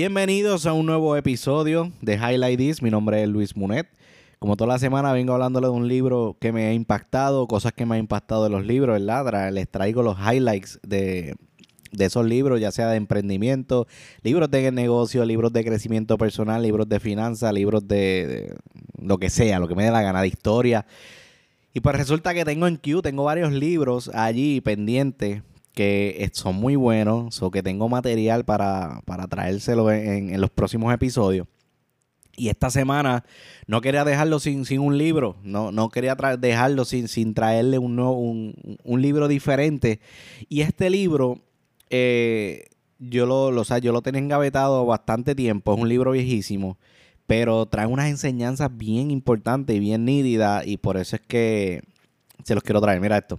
Bienvenidos 0.00 0.64
a 0.66 0.74
un 0.74 0.86
nuevo 0.86 1.16
episodio 1.16 1.90
de 2.02 2.14
Highlight 2.14 2.56
This. 2.56 2.82
Mi 2.82 2.88
nombre 2.88 3.20
es 3.20 3.28
Luis 3.28 3.56
Munet. 3.56 3.88
Como 4.38 4.56
toda 4.56 4.74
la 4.74 4.78
semana 4.78 5.12
vengo 5.12 5.32
hablándole 5.32 5.66
de 5.66 5.72
un 5.72 5.88
libro 5.88 6.36
que 6.40 6.52
me 6.52 6.66
ha 6.66 6.72
impactado, 6.72 7.48
cosas 7.48 7.72
que 7.72 7.84
me 7.84 7.96
han 7.96 8.02
impactado 8.02 8.44
de 8.44 8.50
los 8.50 8.64
libros, 8.64 9.04
¿verdad? 9.04 9.50
Les 9.52 9.68
traigo 9.68 10.04
los 10.04 10.16
highlights 10.16 10.78
de, 10.84 11.34
esos 11.98 12.24
libros, 12.24 12.60
ya 12.60 12.70
sea 12.70 12.86
de 12.90 12.96
emprendimiento, 12.96 13.88
libros 14.22 14.48
de 14.52 14.70
negocio, 14.70 15.24
libros 15.24 15.52
de 15.52 15.64
crecimiento 15.64 16.16
personal, 16.16 16.62
libros 16.62 16.88
de 16.88 17.00
finanzas, 17.00 17.52
libros 17.52 17.88
de, 17.88 18.54
lo 19.02 19.18
que 19.18 19.30
sea, 19.30 19.58
lo 19.58 19.66
que 19.66 19.74
me 19.74 19.82
dé 19.82 19.90
la 19.90 20.02
gana, 20.02 20.22
de 20.22 20.28
historia. 20.28 20.86
Y 21.74 21.80
pues 21.80 21.96
resulta 21.96 22.34
que 22.34 22.44
tengo 22.44 22.68
en 22.68 22.76
Q, 22.76 23.02
tengo 23.02 23.24
varios 23.24 23.50
libros 23.50 24.12
allí 24.14 24.60
pendientes 24.60 25.42
que 25.78 26.28
son 26.32 26.56
muy 26.56 26.74
buenos, 26.74 27.40
o 27.40 27.52
que 27.52 27.62
tengo 27.62 27.88
material 27.88 28.44
para, 28.44 29.00
para 29.04 29.28
traérselo 29.28 29.92
en, 29.92 30.40
los 30.40 30.50
próximos 30.50 30.92
episodios. 30.92 31.46
Y 32.36 32.48
esta 32.48 32.68
semana 32.68 33.24
no 33.68 33.80
quería 33.80 34.04
dejarlo 34.04 34.40
sin, 34.40 34.64
sin 34.64 34.80
un 34.80 34.98
libro, 34.98 35.36
no, 35.44 35.70
no 35.70 35.88
quería 35.88 36.16
dejarlo 36.36 36.84
sin, 36.84 37.06
sin 37.06 37.32
traerle 37.32 37.78
un, 37.78 37.96
un, 38.00 38.76
un, 38.82 39.02
libro 39.02 39.28
diferente. 39.28 40.00
Y 40.48 40.62
este 40.62 40.90
libro, 40.90 41.42
eh, 41.90 42.64
yo, 42.98 43.26
lo, 43.26 43.52
lo, 43.52 43.62
yo 43.62 43.92
lo 43.92 44.02
tenía 44.02 44.20
engavetado 44.20 44.84
bastante 44.84 45.36
tiempo, 45.36 45.74
es 45.74 45.80
un 45.80 45.88
libro 45.88 46.10
viejísimo, 46.10 46.76
pero 47.28 47.66
trae 47.66 47.86
unas 47.86 48.08
enseñanzas 48.08 48.76
bien 48.76 49.12
importantes 49.12 49.76
y 49.76 49.78
bien 49.78 50.04
nítidas 50.04 50.66
y 50.66 50.76
por 50.76 50.96
eso 50.96 51.14
es 51.14 51.22
que 51.22 51.84
se 52.42 52.56
los 52.56 52.64
quiero 52.64 52.80
traer. 52.80 53.00
Mira 53.00 53.18
esto. 53.18 53.38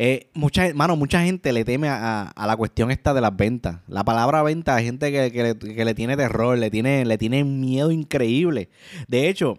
Eh, 0.00 0.30
mucha, 0.32 0.72
mano, 0.74 0.94
mucha 0.94 1.24
gente 1.24 1.52
le 1.52 1.64
teme 1.64 1.88
a, 1.88 2.32
la 2.36 2.56
cuestión 2.56 2.92
esta 2.92 3.12
de 3.12 3.20
las 3.20 3.36
ventas. 3.36 3.80
La 3.88 4.04
palabra 4.04 4.44
venta, 4.44 4.76
hay 4.76 4.84
gente 4.84 5.10
que, 5.10 5.84
le, 5.84 5.94
tiene 5.94 6.16
terror, 6.16 6.56
le 6.56 6.70
tiene, 6.70 7.04
le 7.04 7.18
tiene 7.18 7.42
miedo 7.42 7.90
increíble. 7.90 8.68
De 9.08 9.28
hecho, 9.28 9.58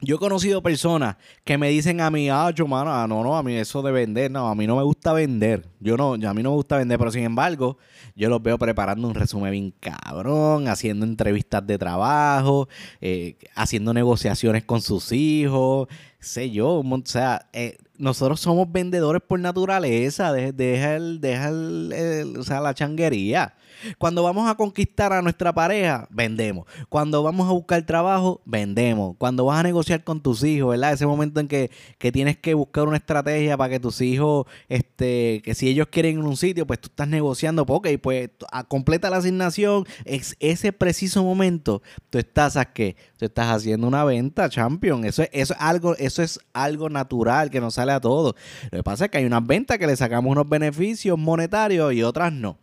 yo 0.00 0.16
he 0.16 0.18
conocido 0.18 0.62
personas 0.62 1.16
que 1.44 1.58
me 1.58 1.68
dicen 1.68 2.00
a 2.00 2.10
mí, 2.10 2.30
ah, 2.30 2.50
yo, 2.50 2.66
mano, 2.66 2.90
ah, 2.90 3.06
no, 3.06 3.22
no, 3.22 3.36
a 3.36 3.42
mí 3.42 3.54
eso 3.56 3.82
de 3.82 3.92
vender, 3.92 4.30
no, 4.30 4.48
a 4.48 4.54
mí 4.54 4.66
no 4.66 4.76
me 4.76 4.82
gusta 4.82 5.12
vender. 5.12 5.68
Yo 5.80 5.98
no, 5.98 6.14
a 6.14 6.34
mí 6.34 6.42
no 6.42 6.50
me 6.50 6.56
gusta 6.56 6.78
vender, 6.78 6.98
pero 6.98 7.10
sin 7.10 7.24
embargo, 7.24 7.76
yo 8.14 8.30
los 8.30 8.42
veo 8.42 8.56
preparando 8.56 9.06
un 9.06 9.14
resumen 9.14 9.52
bien 9.52 9.74
cabrón, 9.78 10.66
haciendo 10.66 11.04
entrevistas 11.04 11.66
de 11.66 11.76
trabajo, 11.76 12.70
eh, 13.02 13.36
haciendo 13.54 13.92
negociaciones 13.92 14.64
con 14.64 14.80
sus 14.80 15.12
hijos, 15.12 15.88
sé 16.26 16.50
yo, 16.50 16.80
o 16.80 17.02
sea, 17.04 17.46
eh, 17.52 17.78
nosotros 17.98 18.40
somos 18.40 18.70
vendedores 18.70 19.22
por 19.26 19.40
naturaleza, 19.40 20.32
deja, 20.32 20.96
el, 20.96 22.36
o 22.38 22.42
sea, 22.42 22.60
la 22.60 22.74
changuería. 22.74 23.54
Cuando 23.98 24.22
vamos 24.22 24.48
a 24.48 24.54
conquistar 24.54 25.12
a 25.12 25.22
nuestra 25.22 25.52
pareja, 25.52 26.06
vendemos. 26.10 26.66
Cuando 26.88 27.22
vamos 27.22 27.48
a 27.48 27.52
buscar 27.52 27.82
trabajo, 27.84 28.40
vendemos. 28.44 29.16
Cuando 29.18 29.44
vas 29.46 29.60
a 29.60 29.62
negociar 29.62 30.04
con 30.04 30.20
tus 30.20 30.42
hijos, 30.44 30.70
¿verdad? 30.70 30.92
Ese 30.92 31.06
momento 31.06 31.40
en 31.40 31.48
que, 31.48 31.70
tienes 32.12 32.36
que 32.36 32.54
buscar 32.54 32.86
una 32.86 32.96
estrategia 32.96 33.56
para 33.56 33.70
que 33.70 33.80
tus 33.80 34.00
hijos, 34.00 34.46
este, 34.68 35.42
que 35.44 35.54
si 35.54 35.68
ellos 35.68 35.88
quieren 35.90 36.18
en 36.18 36.26
un 36.26 36.36
sitio, 36.36 36.66
pues 36.66 36.80
tú 36.80 36.88
estás 36.88 37.08
negociando, 37.08 37.66
pues, 37.66 37.78
ok, 37.78 37.88
pues 38.00 38.30
completa 38.68 39.10
la 39.10 39.18
asignación. 39.18 39.84
Es 40.04 40.36
ese 40.40 40.72
preciso 40.72 41.24
momento, 41.24 41.82
tú 42.10 42.18
estás 42.18 42.56
a 42.56 42.64
qué? 42.72 42.96
Tú 43.18 43.24
estás 43.24 43.48
haciendo 43.48 43.86
una 43.86 44.04
venta, 44.04 44.48
champion. 44.48 45.04
Eso, 45.04 45.22
eso, 45.32 45.54
es 45.54 45.60
algo, 45.60 45.96
eso 45.96 46.22
es 46.22 46.38
algo 46.52 46.88
natural 46.88 47.50
que 47.50 47.60
nos 47.60 47.74
sale 47.74 47.92
a 47.92 48.00
todos. 48.00 48.34
Lo 48.70 48.78
que 48.78 48.82
pasa 48.82 49.06
es 49.06 49.10
que 49.10 49.18
hay 49.18 49.24
unas 49.24 49.46
ventas 49.46 49.78
que 49.78 49.86
le 49.86 49.96
sacamos 49.96 50.30
unos 50.30 50.48
beneficios 50.48 51.18
monetarios 51.18 51.92
y 51.92 52.02
otras 52.02 52.32
no. 52.32 52.58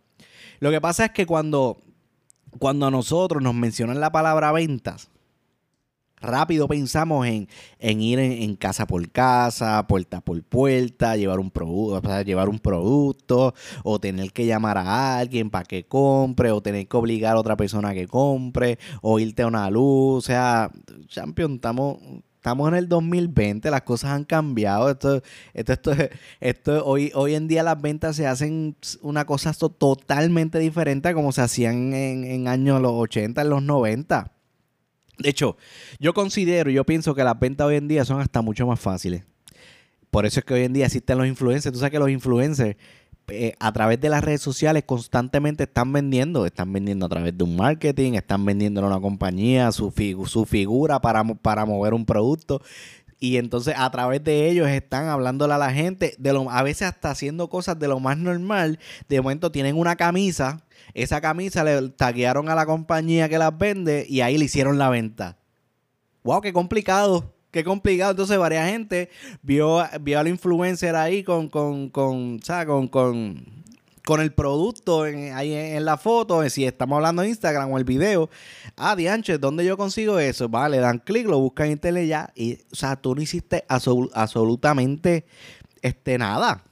Lo 0.60 0.70
que 0.70 0.80
pasa 0.80 1.06
es 1.06 1.10
que 1.12 1.26
cuando, 1.26 1.78
cuando 2.58 2.86
a 2.86 2.90
nosotros 2.90 3.42
nos 3.42 3.54
mencionan 3.54 4.00
la 4.00 4.12
palabra 4.12 4.52
ventas, 4.52 5.10
rápido 6.24 6.66
pensamos 6.66 7.26
en, 7.26 7.48
ir 7.80 8.18
en, 8.18 8.56
casa 8.56 8.86
por 8.86 9.08
casa, 9.10 9.86
puerta 9.86 10.20
por 10.20 10.42
puerta, 10.42 11.16
llevar 11.16 11.38
un 11.38 11.50
producto, 11.50 12.22
llevar 12.24 12.48
un 12.48 12.58
producto, 12.58 13.54
o 13.82 14.00
tener 14.00 14.32
que 14.32 14.46
llamar 14.46 14.78
a 14.78 15.18
alguien 15.18 15.50
para 15.50 15.64
que 15.64 15.84
compre, 15.86 16.50
o 16.50 16.60
tener 16.60 16.88
que 16.88 16.96
obligar 16.96 17.36
a 17.36 17.40
otra 17.40 17.56
persona 17.56 17.90
a 17.90 17.94
que 17.94 18.08
compre, 18.08 18.78
o 19.02 19.18
irte 19.18 19.42
a 19.42 19.46
una 19.46 19.70
luz. 19.70 20.18
O 20.18 20.26
sea, 20.26 20.70
champion, 21.06 21.54
estamos 21.54 21.98
Estamos 22.44 22.68
en 22.68 22.74
el 22.74 22.90
2020, 22.90 23.70
las 23.70 23.80
cosas 23.84 24.10
han 24.10 24.24
cambiado. 24.24 24.90
Esto, 24.90 25.22
esto, 25.54 25.72
esto, 25.72 25.92
esto, 26.40 26.84
hoy, 26.84 27.10
hoy 27.14 27.34
en 27.36 27.48
día 27.48 27.62
las 27.62 27.80
ventas 27.80 28.16
se 28.16 28.26
hacen 28.26 28.76
una 29.00 29.24
cosa 29.24 29.54
totalmente 29.54 30.58
diferente 30.58 31.14
como 31.14 31.32
se 31.32 31.40
hacían 31.40 31.94
en, 31.94 32.24
en 32.24 32.46
años 32.46 32.82
los 32.82 32.92
80, 32.92 33.40
en 33.40 33.48
los 33.48 33.62
90. 33.62 34.30
De 35.16 35.30
hecho, 35.30 35.56
yo 35.98 36.12
considero, 36.12 36.70
yo 36.70 36.84
pienso 36.84 37.14
que 37.14 37.24
las 37.24 37.40
ventas 37.40 37.66
hoy 37.66 37.76
en 37.76 37.88
día 37.88 38.04
son 38.04 38.20
hasta 38.20 38.42
mucho 38.42 38.66
más 38.66 38.78
fáciles. 38.78 39.24
Por 40.10 40.26
eso 40.26 40.40
es 40.40 40.44
que 40.44 40.52
hoy 40.52 40.64
en 40.64 40.74
día 40.74 40.84
existen 40.84 41.16
los 41.16 41.26
influencers. 41.26 41.72
Tú 41.72 41.78
sabes 41.78 41.92
que 41.92 41.98
los 41.98 42.10
influencers 42.10 42.76
eh, 43.28 43.54
a 43.58 43.72
través 43.72 44.00
de 44.00 44.08
las 44.08 44.22
redes 44.22 44.42
sociales 44.42 44.84
constantemente 44.84 45.64
están 45.64 45.92
vendiendo, 45.92 46.44
están 46.46 46.72
vendiendo 46.72 47.06
a 47.06 47.08
través 47.08 47.36
de 47.36 47.44
un 47.44 47.56
marketing, 47.56 48.12
están 48.14 48.44
vendiendo 48.44 48.82
a 48.82 48.86
una 48.86 49.00
compañía 49.00 49.72
su, 49.72 49.90
figura 50.46 51.00
para, 51.00 51.24
para 51.24 51.64
mover 51.64 51.94
un 51.94 52.04
producto. 52.04 52.60
Y 53.20 53.38
entonces 53.38 53.74
a 53.78 53.90
través 53.90 54.22
de 54.22 54.50
ellos 54.50 54.68
están 54.68 55.08
hablándole 55.08 55.54
a 55.54 55.58
la 55.58 55.72
gente, 55.72 56.14
de 56.18 56.32
lo, 56.32 56.50
a 56.50 56.62
veces 56.62 56.88
hasta 56.88 57.10
haciendo 57.10 57.48
cosas 57.48 57.78
de 57.78 57.88
lo 57.88 57.98
más 57.98 58.18
normal. 58.18 58.78
De 59.08 59.20
momento 59.20 59.50
tienen 59.50 59.78
una 59.78 59.96
camisa, 59.96 60.62
esa 60.92 61.20
camisa 61.20 61.64
le 61.64 61.88
taguearon 61.90 62.48
a 62.48 62.54
la 62.54 62.66
compañía 62.66 63.28
que 63.28 63.38
las 63.38 63.56
vende 63.56 64.06
y 64.08 64.20
ahí 64.20 64.36
le 64.36 64.44
hicieron 64.44 64.78
la 64.78 64.90
venta. 64.90 65.38
¡Wow! 66.22 66.40
¡Qué 66.40 66.52
complicado! 66.52 67.33
Qué 67.54 67.62
complicado. 67.62 68.10
Entonces, 68.10 68.36
varias 68.36 68.68
gente 68.68 69.10
vio, 69.40 69.80
vio 70.00 70.18
al 70.18 70.26
influencer 70.26 70.96
ahí 70.96 71.22
con, 71.22 71.48
con, 71.48 71.88
con, 71.88 72.40
con, 72.40 72.88
con, 72.88 73.44
con 74.04 74.20
el 74.20 74.32
producto 74.32 75.02
ahí 75.02 75.54
en, 75.54 75.84
la 75.84 75.96
foto, 75.96 76.42
si 76.50 76.64
estamos 76.64 76.96
hablando 76.96 77.22
de 77.22 77.28
Instagram 77.28 77.70
o 77.70 77.78
el 77.78 77.84
video. 77.84 78.28
Ah, 78.76 78.96
Dianche, 78.96 79.38
¿dónde 79.38 79.64
yo 79.64 79.76
consigo 79.76 80.18
eso? 80.18 80.48
Vale, 80.48 80.78
dan 80.78 80.98
clic, 80.98 81.28
lo 81.28 81.38
buscan 81.38 81.66
en 81.66 81.72
internet 81.74 82.08
ya. 82.08 82.32
Y, 82.34 82.54
o 82.72 82.74
sea, 82.74 82.96
tú 82.96 83.14
no 83.14 83.22
hiciste 83.22 83.64
absolutamente 83.68 85.24
este, 85.80 86.18
nada. 86.18 86.64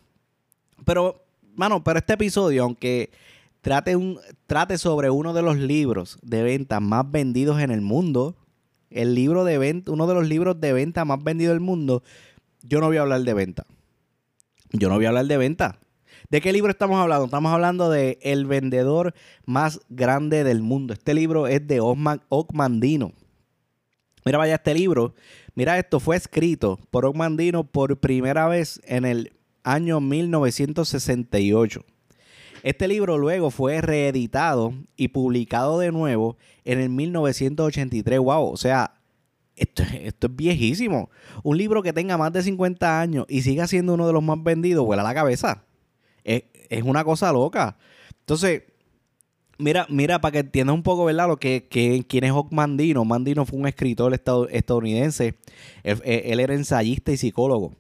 Pero, 0.85 1.25
mano, 1.55 1.85
pero 1.85 2.01
este 2.01 2.15
episodio, 2.15 2.65
aunque 2.65 3.13
trate, 3.61 3.95
un, 3.95 4.19
trate 4.49 4.79
sobre 4.79 5.11
uno 5.11 5.33
de 5.33 5.43
los 5.43 5.59
libros 5.59 6.19
de 6.23 6.43
ventas 6.43 6.83
más 6.83 7.09
vendidos 7.09 7.61
en 7.61 7.71
el 7.71 7.83
mundo, 7.83 8.35
el 8.95 9.15
libro 9.15 9.45
de 9.45 9.59
venta, 9.59 9.93
uno 9.93 10.07
de 10.07 10.15
los 10.15 10.29
libros 10.29 10.61
de 10.61 10.73
venta 10.73 11.05
más 11.05 11.23
vendidos 11.23 11.55
del 11.55 11.61
mundo, 11.61 12.03
yo 12.63 12.81
no 12.81 12.87
voy 12.87 12.97
a 12.97 13.03
hablar 13.03 13.23
de 13.23 13.35
venta. 13.35 13.67
Yo 14.73 14.89
no 14.89 14.97
voy 14.97 15.05
a 15.05 15.09
hablar 15.09 15.27
de 15.27 15.37
venta. 15.37 15.79
¿De 16.31 16.41
qué 16.41 16.53
libro 16.53 16.71
estamos 16.71 16.99
hablando? 16.99 17.27
Estamos 17.27 17.53
hablando 17.53 17.91
de 17.91 18.19
El 18.23 18.47
vendedor 18.47 19.15
más 19.45 19.81
grande 19.91 20.45
del 20.45 20.63
mundo. 20.63 20.95
Este 20.95 21.13
libro 21.13 21.47
es 21.47 21.67
de 21.67 21.81
Mandino. 22.53 23.13
Mira, 24.25 24.39
vaya 24.39 24.55
este 24.55 24.75
libro. 24.75 25.15
Mira, 25.55 25.79
esto 25.79 26.01
fue 26.01 26.17
escrito 26.17 26.79
por 26.91 27.15
Mandino 27.15 27.65
por 27.65 27.99
primera 27.99 28.49
vez 28.49 28.81
en 28.85 29.05
el 29.05 29.33
año 29.63 30.01
1968. 30.01 31.85
Este 32.63 32.87
libro 32.87 33.19
luego 33.19 33.51
fue 33.51 33.81
reeditado 33.81 34.73
y 34.97 35.09
publicado 35.09 35.79
de 35.79 35.91
nuevo 35.91 36.37
en 36.65 36.79
el 36.79 36.89
1983. 36.89 38.19
¡Wow! 38.21 38.51
O 38.53 38.57
sea, 38.57 38.95
esto, 39.57 39.83
es 39.83 40.37
viejísimo. 40.37 41.11
Un 41.43 41.59
libro 41.59 41.83
que 41.83 41.93
tenga 41.93 42.17
más 42.17 42.33
de 42.33 42.43
50 42.43 43.01
años 43.01 43.27
y 43.29 43.43
siga 43.43 43.67
siendo 43.67 43.95
uno 43.95 44.07
de 44.07 44.13
los 44.13 44.23
más 44.23 44.43
vendidos, 44.43 44.85
vuela 44.85 45.03
la 45.03 45.15
cabeza. 45.15 45.65
Es, 46.25 46.45
una 46.85 47.05
cosa 47.05 47.33
loca. 47.33 47.77
Entonces, 48.21 48.63
mira, 49.59 49.87
mira, 49.91 50.21
para 50.21 50.33
que 50.33 50.39
entiendas 50.39 50.75
un 50.75 50.83
poco, 50.83 51.05
¿verdad? 51.05 51.29
Lo 51.29 51.37
que, 51.37 51.67
quién 51.69 52.25
es 52.25 52.31
Hawk 52.31 52.53
Mandino. 52.53 53.05
Mandino 53.05 53.45
fue 53.45 53.59
un 53.59 53.67
escritor 53.67 54.15
estadounidense. 54.15 55.35
él, 55.83 56.41
era 56.41 56.55
ensayista 56.55 57.13
y 57.13 57.17
psicólogo. 57.17 57.75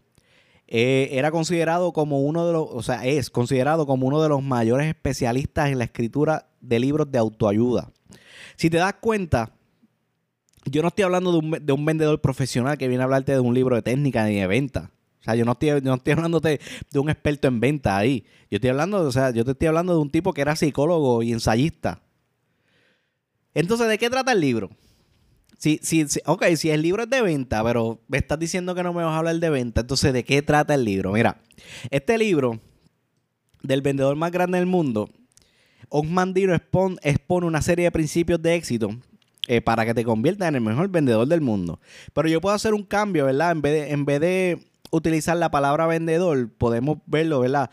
Eh, 0.74 1.18
era 1.18 1.30
considerado 1.30 1.92
como 1.92 2.22
uno 2.22 2.46
de 2.46 2.54
los, 2.54 2.66
o 2.70 2.82
sea, 2.82 3.04
es 3.04 3.28
considerado 3.28 3.84
como 3.84 4.06
uno 4.06 4.22
de 4.22 4.30
los 4.30 4.42
mayores 4.42 4.86
especialistas 4.86 5.68
en 5.68 5.76
la 5.76 5.84
escritura 5.84 6.46
de 6.62 6.80
libros 6.80 7.12
de 7.12 7.18
autoayuda. 7.18 7.90
Si 8.56 8.70
te 8.70 8.78
das 8.78 8.94
cuenta, 8.94 9.52
yo 10.64 10.80
no 10.80 10.88
estoy 10.88 11.04
hablando 11.04 11.30
de 11.42 11.72
un, 11.74 11.84
vendedor 11.84 12.22
profesional 12.22 12.78
que 12.78 12.88
viene 12.88 13.02
a 13.02 13.04
hablarte 13.04 13.32
de 13.32 13.40
un 13.40 13.52
libro 13.52 13.76
de 13.76 13.82
técnica 13.82 14.24
ni 14.24 14.36
de 14.36 14.46
venta. 14.46 14.90
O 15.20 15.24
sea, 15.24 15.34
yo 15.34 15.44
no 15.44 15.52
estoy, 15.52 15.82
no 15.82 15.96
estoy 15.96 16.14
hablando 16.14 16.40
de, 16.40 16.58
un 16.94 17.10
experto 17.10 17.48
en 17.48 17.60
venta 17.60 17.98
ahí. 17.98 18.24
Yo 18.50 18.56
estoy 18.56 18.70
hablando, 18.70 19.02
o 19.02 19.12
sea, 19.12 19.30
yo 19.30 19.44
te 19.44 19.50
estoy 19.50 19.68
hablando 19.68 19.92
de 19.92 19.98
un 19.98 20.08
tipo 20.08 20.32
que 20.32 20.40
era 20.40 20.56
psicólogo 20.56 21.22
y 21.22 21.32
ensayista. 21.32 22.00
Entonces, 23.52 23.88
¿de 23.88 23.98
qué 23.98 24.08
trata 24.08 24.32
el 24.32 24.40
libro? 24.40 24.70
Ok, 26.26 26.44
si 26.56 26.70
el 26.70 26.82
libro 26.82 27.04
es 27.04 27.10
de 27.10 27.22
venta, 27.22 27.62
pero 27.62 28.00
me 28.08 28.18
estás 28.18 28.38
diciendo 28.38 28.74
que 28.74 28.82
no 28.82 28.92
me 28.92 29.04
vas 29.04 29.14
a 29.14 29.18
hablar 29.18 29.36
de 29.36 29.50
venta, 29.50 29.82
entonces 29.82 30.12
¿de 30.12 30.24
qué 30.24 30.42
trata 30.42 30.74
el 30.74 30.84
libro? 30.84 31.12
Mira, 31.12 31.40
este 31.90 32.18
libro 32.18 32.60
del 33.62 33.80
vendedor 33.80 34.16
más 34.16 34.32
grande 34.32 34.58
del 34.58 34.66
mundo 34.66 35.08
Osmandino 35.92 36.54
expone, 36.54 36.96
expone 37.02 37.46
una 37.46 37.60
serie 37.60 37.84
de 37.84 37.92
principios 37.92 38.40
de 38.40 38.54
éxito 38.54 38.90
eh, 39.46 39.60
para 39.60 39.84
que 39.84 39.92
te 39.92 40.04
conviertas 40.04 40.48
en 40.48 40.54
el 40.54 40.60
mejor 40.62 40.88
vendedor 40.88 41.28
del 41.28 41.42
mundo. 41.42 41.80
Pero 42.14 42.28
yo 42.28 42.40
puedo 42.40 42.54
hacer 42.54 42.72
un 42.72 42.82
cambio, 42.82 43.26
¿verdad? 43.26 43.52
En 43.52 43.60
vez 43.60 43.72
de, 43.72 43.92
en 43.92 44.04
vez 44.06 44.20
de 44.20 44.66
utilizar 44.90 45.36
la 45.36 45.50
palabra 45.50 45.86
vendedor, 45.86 46.50
podemos 46.56 46.98
verlo, 47.06 47.40
¿verdad? 47.40 47.70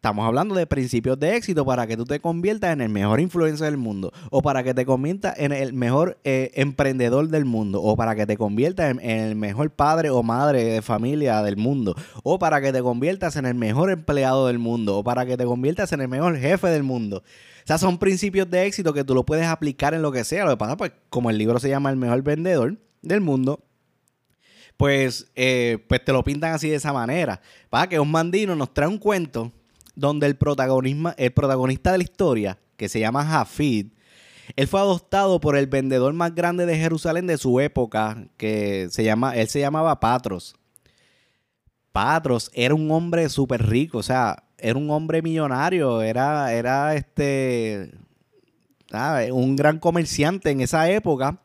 Estamos 0.00 0.26
hablando 0.26 0.54
de 0.54 0.66
principios 0.66 1.20
de 1.20 1.36
éxito 1.36 1.62
para 1.66 1.86
que 1.86 1.94
tú 1.94 2.06
te 2.06 2.20
conviertas 2.20 2.72
en 2.72 2.80
el 2.80 2.88
mejor 2.88 3.20
influencer 3.20 3.66
del 3.66 3.76
mundo, 3.76 4.14
o 4.30 4.40
para 4.40 4.62
que 4.62 4.72
te 4.72 4.86
conviertas 4.86 5.38
en 5.38 5.52
el 5.52 5.74
mejor 5.74 6.18
eh, 6.24 6.52
emprendedor 6.54 7.28
del 7.28 7.44
mundo, 7.44 7.82
o 7.82 7.96
para 7.96 8.14
que 8.14 8.24
te 8.24 8.38
conviertas 8.38 8.92
en, 8.92 9.00
el 9.02 9.36
mejor 9.36 9.70
padre 9.72 10.08
o 10.08 10.22
madre 10.22 10.64
de 10.64 10.80
familia 10.80 11.42
del 11.42 11.58
mundo, 11.58 11.94
o 12.22 12.38
para 12.38 12.62
que 12.62 12.72
te 12.72 12.80
conviertas 12.80 13.36
en 13.36 13.44
el 13.44 13.54
mejor 13.54 13.90
empleado 13.90 14.46
del 14.46 14.58
mundo, 14.58 14.96
o 14.96 15.04
para 15.04 15.26
que 15.26 15.36
te 15.36 15.44
conviertas 15.44 15.92
en 15.92 16.00
el 16.00 16.08
mejor 16.08 16.38
jefe 16.38 16.68
del 16.68 16.82
mundo. 16.82 17.18
O 17.18 17.66
sea, 17.66 17.76
son 17.76 17.98
principios 17.98 18.48
de 18.48 18.64
éxito 18.64 18.94
que 18.94 19.04
tú 19.04 19.14
lo 19.14 19.26
puedes 19.26 19.48
aplicar 19.48 19.92
en 19.92 20.00
lo 20.00 20.12
que 20.12 20.24
sea. 20.24 20.46
Lo 20.46 20.52
que 20.52 20.56
pasa, 20.56 20.78
pues, 20.78 20.92
como 21.10 21.28
el 21.28 21.36
libro 21.36 21.60
se 21.60 21.68
llama 21.68 21.90
El 21.90 21.96
mejor 21.96 22.22
vendedor 22.22 22.78
del 23.02 23.20
mundo, 23.20 23.62
pues, 24.78 25.30
eh, 25.34 25.84
pues 25.90 26.02
te 26.02 26.12
lo 26.14 26.24
pintan 26.24 26.54
así 26.54 26.70
de 26.70 26.76
esa 26.76 26.94
manera. 26.94 27.42
Para 27.68 27.86
que 27.86 28.00
un 28.00 28.10
mandino 28.10 28.56
nos 28.56 28.72
trae 28.72 28.88
un 28.88 28.96
cuento 28.96 29.52
donde 29.94 30.26
el, 30.26 30.38
el 31.16 31.32
protagonista 31.32 31.92
de 31.92 31.98
la 31.98 32.04
historia, 32.04 32.58
que 32.76 32.88
se 32.88 33.00
llama 33.00 33.24
Jafid, 33.24 33.88
él 34.56 34.66
fue 34.66 34.80
adoptado 34.80 35.40
por 35.40 35.56
el 35.56 35.66
vendedor 35.66 36.12
más 36.12 36.34
grande 36.34 36.66
de 36.66 36.76
Jerusalén 36.76 37.26
de 37.26 37.38
su 37.38 37.60
época, 37.60 38.28
que 38.36 38.88
se 38.90 39.04
llama, 39.04 39.36
él 39.36 39.48
se 39.48 39.60
llamaba 39.60 40.00
Patros. 40.00 40.54
Patros 41.92 42.50
era 42.54 42.74
un 42.74 42.90
hombre 42.90 43.28
súper 43.28 43.66
rico, 43.68 43.98
o 43.98 44.02
sea, 44.02 44.44
era 44.58 44.78
un 44.78 44.90
hombre 44.90 45.22
millonario, 45.22 46.02
era, 46.02 46.52
era 46.52 46.94
este, 46.94 47.90
un 49.32 49.56
gran 49.56 49.78
comerciante 49.78 50.50
en 50.50 50.60
esa 50.60 50.90
época. 50.90 51.40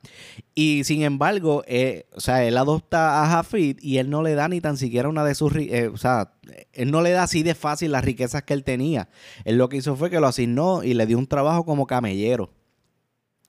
Y 0.53 0.83
sin 0.83 1.03
embargo, 1.03 1.63
eh, 1.67 2.07
o 2.13 2.21
sea, 2.21 2.43
él 2.45 2.57
adopta 2.57 3.23
a 3.23 3.27
Jafid 3.27 3.77
y 3.81 3.97
él 3.97 4.09
no 4.09 4.23
le 4.23 4.35
da 4.35 4.47
ni 4.47 4.61
tan 4.61 4.77
siquiera 4.77 5.09
una 5.09 5.23
de 5.23 5.35
sus... 5.35 5.53
Eh, 5.55 5.89
o 5.93 5.97
sea, 5.97 6.33
él 6.73 6.91
no 6.91 7.01
le 7.01 7.11
da 7.11 7.23
así 7.23 7.43
de 7.43 7.55
fácil 7.55 7.91
las 7.91 8.05
riquezas 8.05 8.43
que 8.43 8.53
él 8.53 8.63
tenía. 8.63 9.09
Él 9.43 9.57
lo 9.57 9.69
que 9.69 9.77
hizo 9.77 9.95
fue 9.95 10.09
que 10.09 10.19
lo 10.19 10.27
asignó 10.27 10.83
y 10.83 10.93
le 10.93 11.05
dio 11.05 11.17
un 11.17 11.27
trabajo 11.27 11.65
como 11.65 11.87
camellero. 11.87 12.51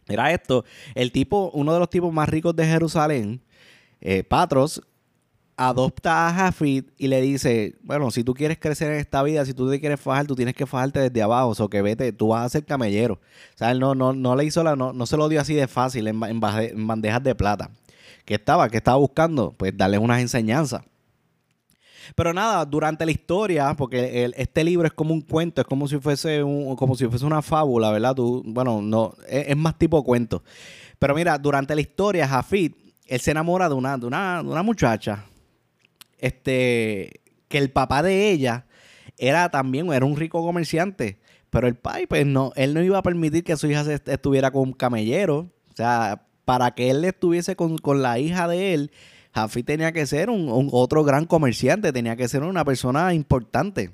Era 0.09 0.33
esto, 0.33 0.65
el 0.95 1.11
tipo, 1.11 1.51
uno 1.53 1.73
de 1.73 1.81
los 1.81 1.91
tipos 1.91 2.13
más 2.13 2.29
ricos 2.29 2.55
de 2.55 2.65
Jerusalén, 2.65 3.43
eh, 4.01 4.23
Patros, 4.23 4.83
adopta 5.57 6.29
a 6.29 6.35
Jafid 6.35 6.85
y 6.99 7.09
le 7.09 7.21
dice, 7.23 7.77
bueno, 7.83 8.11
si 8.11 8.23
tú 8.23 8.35
quieres 8.35 8.59
crecer 8.59 8.93
en 8.93 8.99
esta 8.99 9.23
vida, 9.23 9.45
si 9.47 9.55
tú 9.55 9.71
te 9.71 9.81
quieres 9.81 10.01
fajar, 10.01 10.27
tú 10.27 10.37
tienes 10.37 10.55
que 10.55 10.67
fajarte 10.67 11.01
desde 11.01 11.23
abajo, 11.23 11.49
o 11.49 11.55
sea, 11.55 11.69
que 11.69 11.81
vete, 11.81 12.13
tú 12.13 12.29
vas 12.29 12.45
a 12.45 12.49
ser 12.51 12.65
camellero. 12.65 13.15
O 13.15 13.59
sea, 13.59 13.71
él 13.71 13.81
no, 13.81 13.95
no, 13.95 14.13
no 14.13 14.37
le 14.37 14.45
hizo 14.45 14.63
la, 14.63 14.77
no, 14.77 14.93
no 14.93 15.07
se 15.07 15.17
lo 15.17 15.29
dio 15.29 15.41
así 15.41 15.55
de 15.55 15.67
fácil 15.67 16.09
en, 16.09 16.23
en, 16.23 16.87
bandejas 16.87 17.23
de 17.23 17.35
plata. 17.35 17.71
¿Qué 18.25 18.35
estaba? 18.35 18.69
¿Qué 18.69 18.77
estaba 18.77 18.99
buscando? 18.99 19.55
Pues 19.57 19.75
darle 19.77 19.99
unas 19.99 20.21
enseñanzas. 20.21 20.83
Pero 22.15 22.33
nada, 22.33 22.65
durante 22.65 23.05
la 23.05 23.11
historia, 23.11 23.75
porque 23.75 24.31
este 24.37 24.63
libro 24.63 24.87
es 24.87 24.93
como 24.93 25.13
un 25.13 25.23
cuento, 25.23 25.61
es 25.61 25.67
como 25.67 25.89
si 25.89 25.99
fuese 25.99 26.43
un, 26.43 26.77
como 26.77 26.95
si 26.95 27.07
fuese 27.07 27.25
una 27.25 27.43
fábula, 27.43 27.91
¿verdad? 27.91 28.15
Tú, 28.15 28.43
bueno, 28.47 28.81
no, 28.83 29.15
es, 29.27 29.49
es 29.49 29.57
más 29.57 29.77
tipo 29.79 30.05
cuento. 30.05 30.43
Pero 30.99 31.15
mira, 31.15 31.37
durante 31.39 31.75
la 31.75 31.81
historia, 31.81 32.29
Jafid, 32.29 32.73
él 33.07 33.21
se 33.21 33.31
enamora 33.31 33.69
de 33.69 33.75
una, 33.75 33.97
de 33.97 34.07
una, 34.07 34.43
de 34.43 34.49
una 34.49 34.63
muchacha 34.63 35.25
este, 36.27 37.21
que 37.49 37.59
el 37.59 37.71
papá 37.71 38.03
de 38.03 38.31
ella 38.31 38.67
era 39.19 39.49
también, 39.51 39.93
era 39.93 40.05
un 40.05 40.17
rico 40.17 40.43
comerciante, 40.43 41.19
pero 41.51 41.69
el 41.69 41.77
pai, 41.77 42.07
pues 42.07 42.27
no, 42.27 42.53
él 42.57 42.75
no 42.75 42.83
iba 42.83 42.99
a 42.99 43.03
permitir 43.03 43.45
que 43.45 43.57
su 43.57 43.67
hija 43.67 43.85
estuviera 44.07 44.51
con 44.51 44.63
un 44.63 44.73
camellero, 44.73 45.51
o 45.71 45.77
sea, 45.77 46.27
para 46.45 46.73
que 46.73 46.91
él 46.91 47.05
estuviese 47.05 47.57
con, 47.57 47.79
la 48.03 48.19
hija 48.19 48.49
de 48.49 48.75
él, 48.75 48.91
Jafi 49.35 49.63
tenía 49.63 49.93
que 49.93 50.07
ser 50.07 50.31
un, 50.31 50.69
otro 50.73 51.05
gran 51.05 51.27
comerciante, 51.27 51.93
tenía 51.93 52.17
que 52.17 52.29
ser 52.29 52.43
una 52.43 52.65
persona 52.65 53.13
importante. 53.15 53.91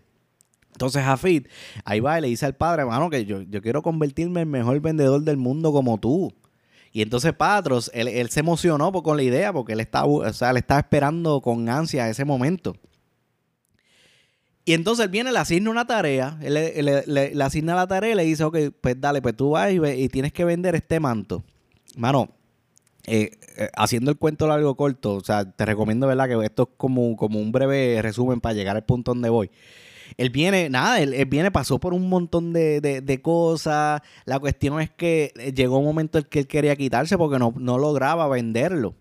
Entonces 0.72 1.02
Jafid, 1.02 1.46
ahí 1.84 2.00
va 2.00 2.18
y 2.18 2.22
le 2.22 2.28
dice 2.28 2.46
al 2.46 2.54
padre, 2.54 2.82
hermano, 2.82 3.10
que 3.10 3.24
yo, 3.24 3.42
yo 3.42 3.60
quiero 3.62 3.82
convertirme 3.82 4.40
en 4.40 4.48
el 4.48 4.52
mejor 4.52 4.80
vendedor 4.80 5.22
del 5.22 5.36
mundo 5.36 5.72
como 5.72 5.98
tú. 5.98 6.32
Y 6.92 7.00
entonces 7.00 7.32
Patros, 7.32 7.90
él, 7.94 8.28
se 8.28 8.40
emocionó 8.40 8.92
con 8.92 9.16
la 9.16 9.22
idea 9.22 9.52
porque 9.52 9.72
él 9.72 9.80
estaba, 9.80 10.06
o 10.06 10.32
sea, 10.32 10.50
estaba 10.52 10.80
esperando 10.80 11.40
con 11.40 11.68
ansia 11.68 12.08
ese 12.08 12.24
momento. 12.24 12.76
Y 14.64 14.74
entonces 14.74 15.06
él 15.06 15.10
viene, 15.10 15.32
le 15.32 15.38
asigna 15.38 15.70
una 15.70 15.86
tarea, 15.86 16.38
él 16.42 16.54
le, 16.54 17.42
asigna 17.42 17.74
la 17.74 17.86
tarea 17.86 18.12
y 18.12 18.14
le 18.14 18.24
dice, 18.24 18.44
ok, 18.44 18.58
pues 18.80 19.00
dale, 19.00 19.22
pues 19.22 19.36
tú 19.36 19.50
vas 19.50 19.72
y, 19.72 20.08
tienes 20.08 20.32
que 20.32 20.44
vender 20.44 20.74
este 20.74 21.00
manto. 21.00 21.42
Mano, 21.96 22.28
eh, 23.06 23.38
eh, 23.56 23.70
haciendo 23.74 24.10
el 24.10 24.18
cuento 24.18 24.46
largo 24.46 24.76
corto, 24.76 25.14
o 25.14 25.20
sea, 25.20 25.50
te 25.50 25.64
recomiendo, 25.64 26.06
¿verdad? 26.06 26.28
Que 26.28 26.44
esto 26.44 26.64
es 26.64 26.68
como, 26.76 27.16
como 27.16 27.40
un 27.40 27.50
breve 27.50 28.00
resumen 28.02 28.40
para 28.40 28.54
llegar 28.54 28.76
al 28.76 28.84
punto 28.84 29.12
donde 29.12 29.30
voy 29.30 29.50
él 30.16 30.30
viene, 30.30 30.68
nada, 30.70 31.00
él, 31.00 31.24
viene, 31.26 31.50
pasó 31.50 31.78
por 31.78 31.94
un 31.94 32.08
montón 32.08 32.52
de, 32.52 32.80
de, 32.80 33.22
cosas. 33.22 34.00
La 34.24 34.38
cuestión 34.38 34.80
es 34.80 34.90
que 34.90 35.32
llegó 35.54 35.78
un 35.78 35.84
momento 35.84 36.18
en 36.18 36.24
que 36.24 36.40
él 36.40 36.46
quería 36.46 36.76
quitarse 36.76 37.18
porque 37.18 37.38
no, 37.38 37.54
no 37.56 37.78
lograba 37.78 38.28
venderlo. 38.28 38.94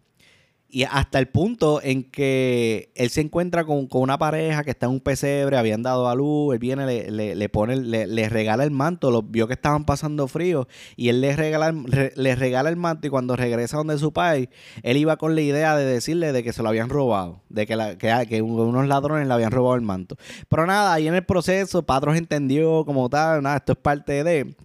Y 0.73 0.85
hasta 0.85 1.19
el 1.19 1.27
punto 1.27 1.81
en 1.83 2.03
que 2.03 2.94
él 2.95 3.09
se 3.09 3.19
encuentra 3.19 3.65
con, 3.65 3.89
una 3.91 4.18
pareja 4.18 4.63
que 4.63 4.71
está 4.71 4.85
en 4.85 4.94
un 4.94 5.00
pesebre, 5.01 5.57
habían 5.57 5.83
dado 5.83 6.07
a 6.07 6.15
luz, 6.15 6.53
él 6.53 6.59
viene, 6.59 6.85
le, 6.85 7.35
le, 7.35 7.50
pone, 7.50 7.75
le, 7.75 8.29
regala 8.29 8.63
el 8.63 8.71
manto, 8.71 9.12
los 9.12 9.29
vio 9.29 9.47
que 9.47 9.53
estaban 9.53 9.83
pasando 9.83 10.29
frío, 10.29 10.69
y 10.95 11.09
él 11.09 11.19
le 11.19 11.35
regala, 11.35 11.73
le 12.15 12.35
regala 12.35 12.69
el 12.69 12.77
manto, 12.77 13.06
y 13.06 13.09
cuando 13.09 13.35
regresa 13.35 13.75
donde 13.75 13.97
su 13.97 14.13
padre, 14.13 14.50
él 14.81 14.95
iba 14.95 15.18
con 15.18 15.35
la 15.35 15.41
idea 15.41 15.75
de 15.75 15.83
decirle 15.83 16.31
de 16.31 16.41
que 16.41 16.53
se 16.53 16.63
lo 16.63 16.69
habían 16.69 16.88
robado, 16.88 17.41
de 17.50 17.67
que, 17.67 17.75
la, 17.75 17.97
que, 17.97 18.41
unos 18.41 18.88
ladrones 18.88 19.27
le 19.27 19.33
habían 19.33 19.51
robado 19.51 19.75
el 19.75 19.81
manto. 19.81 20.15
Pero 20.47 20.65
nada, 20.65 20.94
ahí 20.94 21.06
en 21.06 21.15
el 21.15 21.25
proceso, 21.25 21.83
Patros 21.83 22.15
entendió 22.15 22.85
como 22.85 23.09
tal, 23.09 23.44
nada, 23.44 23.57
esto 23.57 23.74
es 23.74 23.77
parte 23.77 24.24
de... 24.24 24.56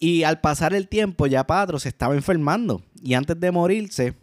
Y 0.00 0.24
al 0.24 0.40
pasar 0.40 0.74
el 0.74 0.88
tiempo, 0.88 1.28
ya 1.28 1.46
Patros 1.46 1.84
se 1.84 1.88
estaba 1.88 2.16
enfermando, 2.16 2.82
y 3.00 3.14
antes 3.14 3.38
de 3.38 3.52
morirse, 3.52 4.21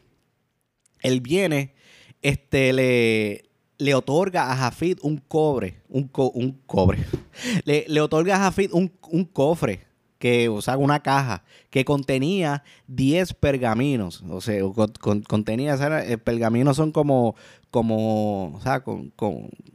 él 1.02 1.22
viene, 1.22 1.74
este, 2.22 2.74
le, 2.74 3.50
le 3.78 3.96
otorga 3.96 4.52
a 4.52 4.56
Jafid 4.56 5.00
un 5.02 5.18
cobre, 5.18 5.82
un, 5.90 6.10
un 6.34 6.60
cobre, 6.66 7.00
le, 7.66 7.86
le, 7.88 8.02
otorga 8.02 8.36
a 8.36 8.40
Jafid 8.40 8.72
un, 8.74 8.92
un, 9.10 9.26
cofre, 9.26 9.88
que, 10.18 10.50
o 10.50 10.62
sea, 10.62 10.78
una 10.78 11.02
caja 11.02 11.44
que 11.70 11.86
contenía 11.86 12.64
10 12.88 13.34
pergaminos, 13.36 14.22
o 14.30 14.42
sea, 14.42 14.62
contenía, 15.00 15.76
o 15.76 15.78
sea, 15.78 16.06
eh, 16.06 16.18
pergaminos 16.18 16.76
son 16.76 16.92
como, 16.92 17.36
como, 17.72 18.56
o 18.56 18.62
sea, 18.62 18.82
con, 18.82 19.12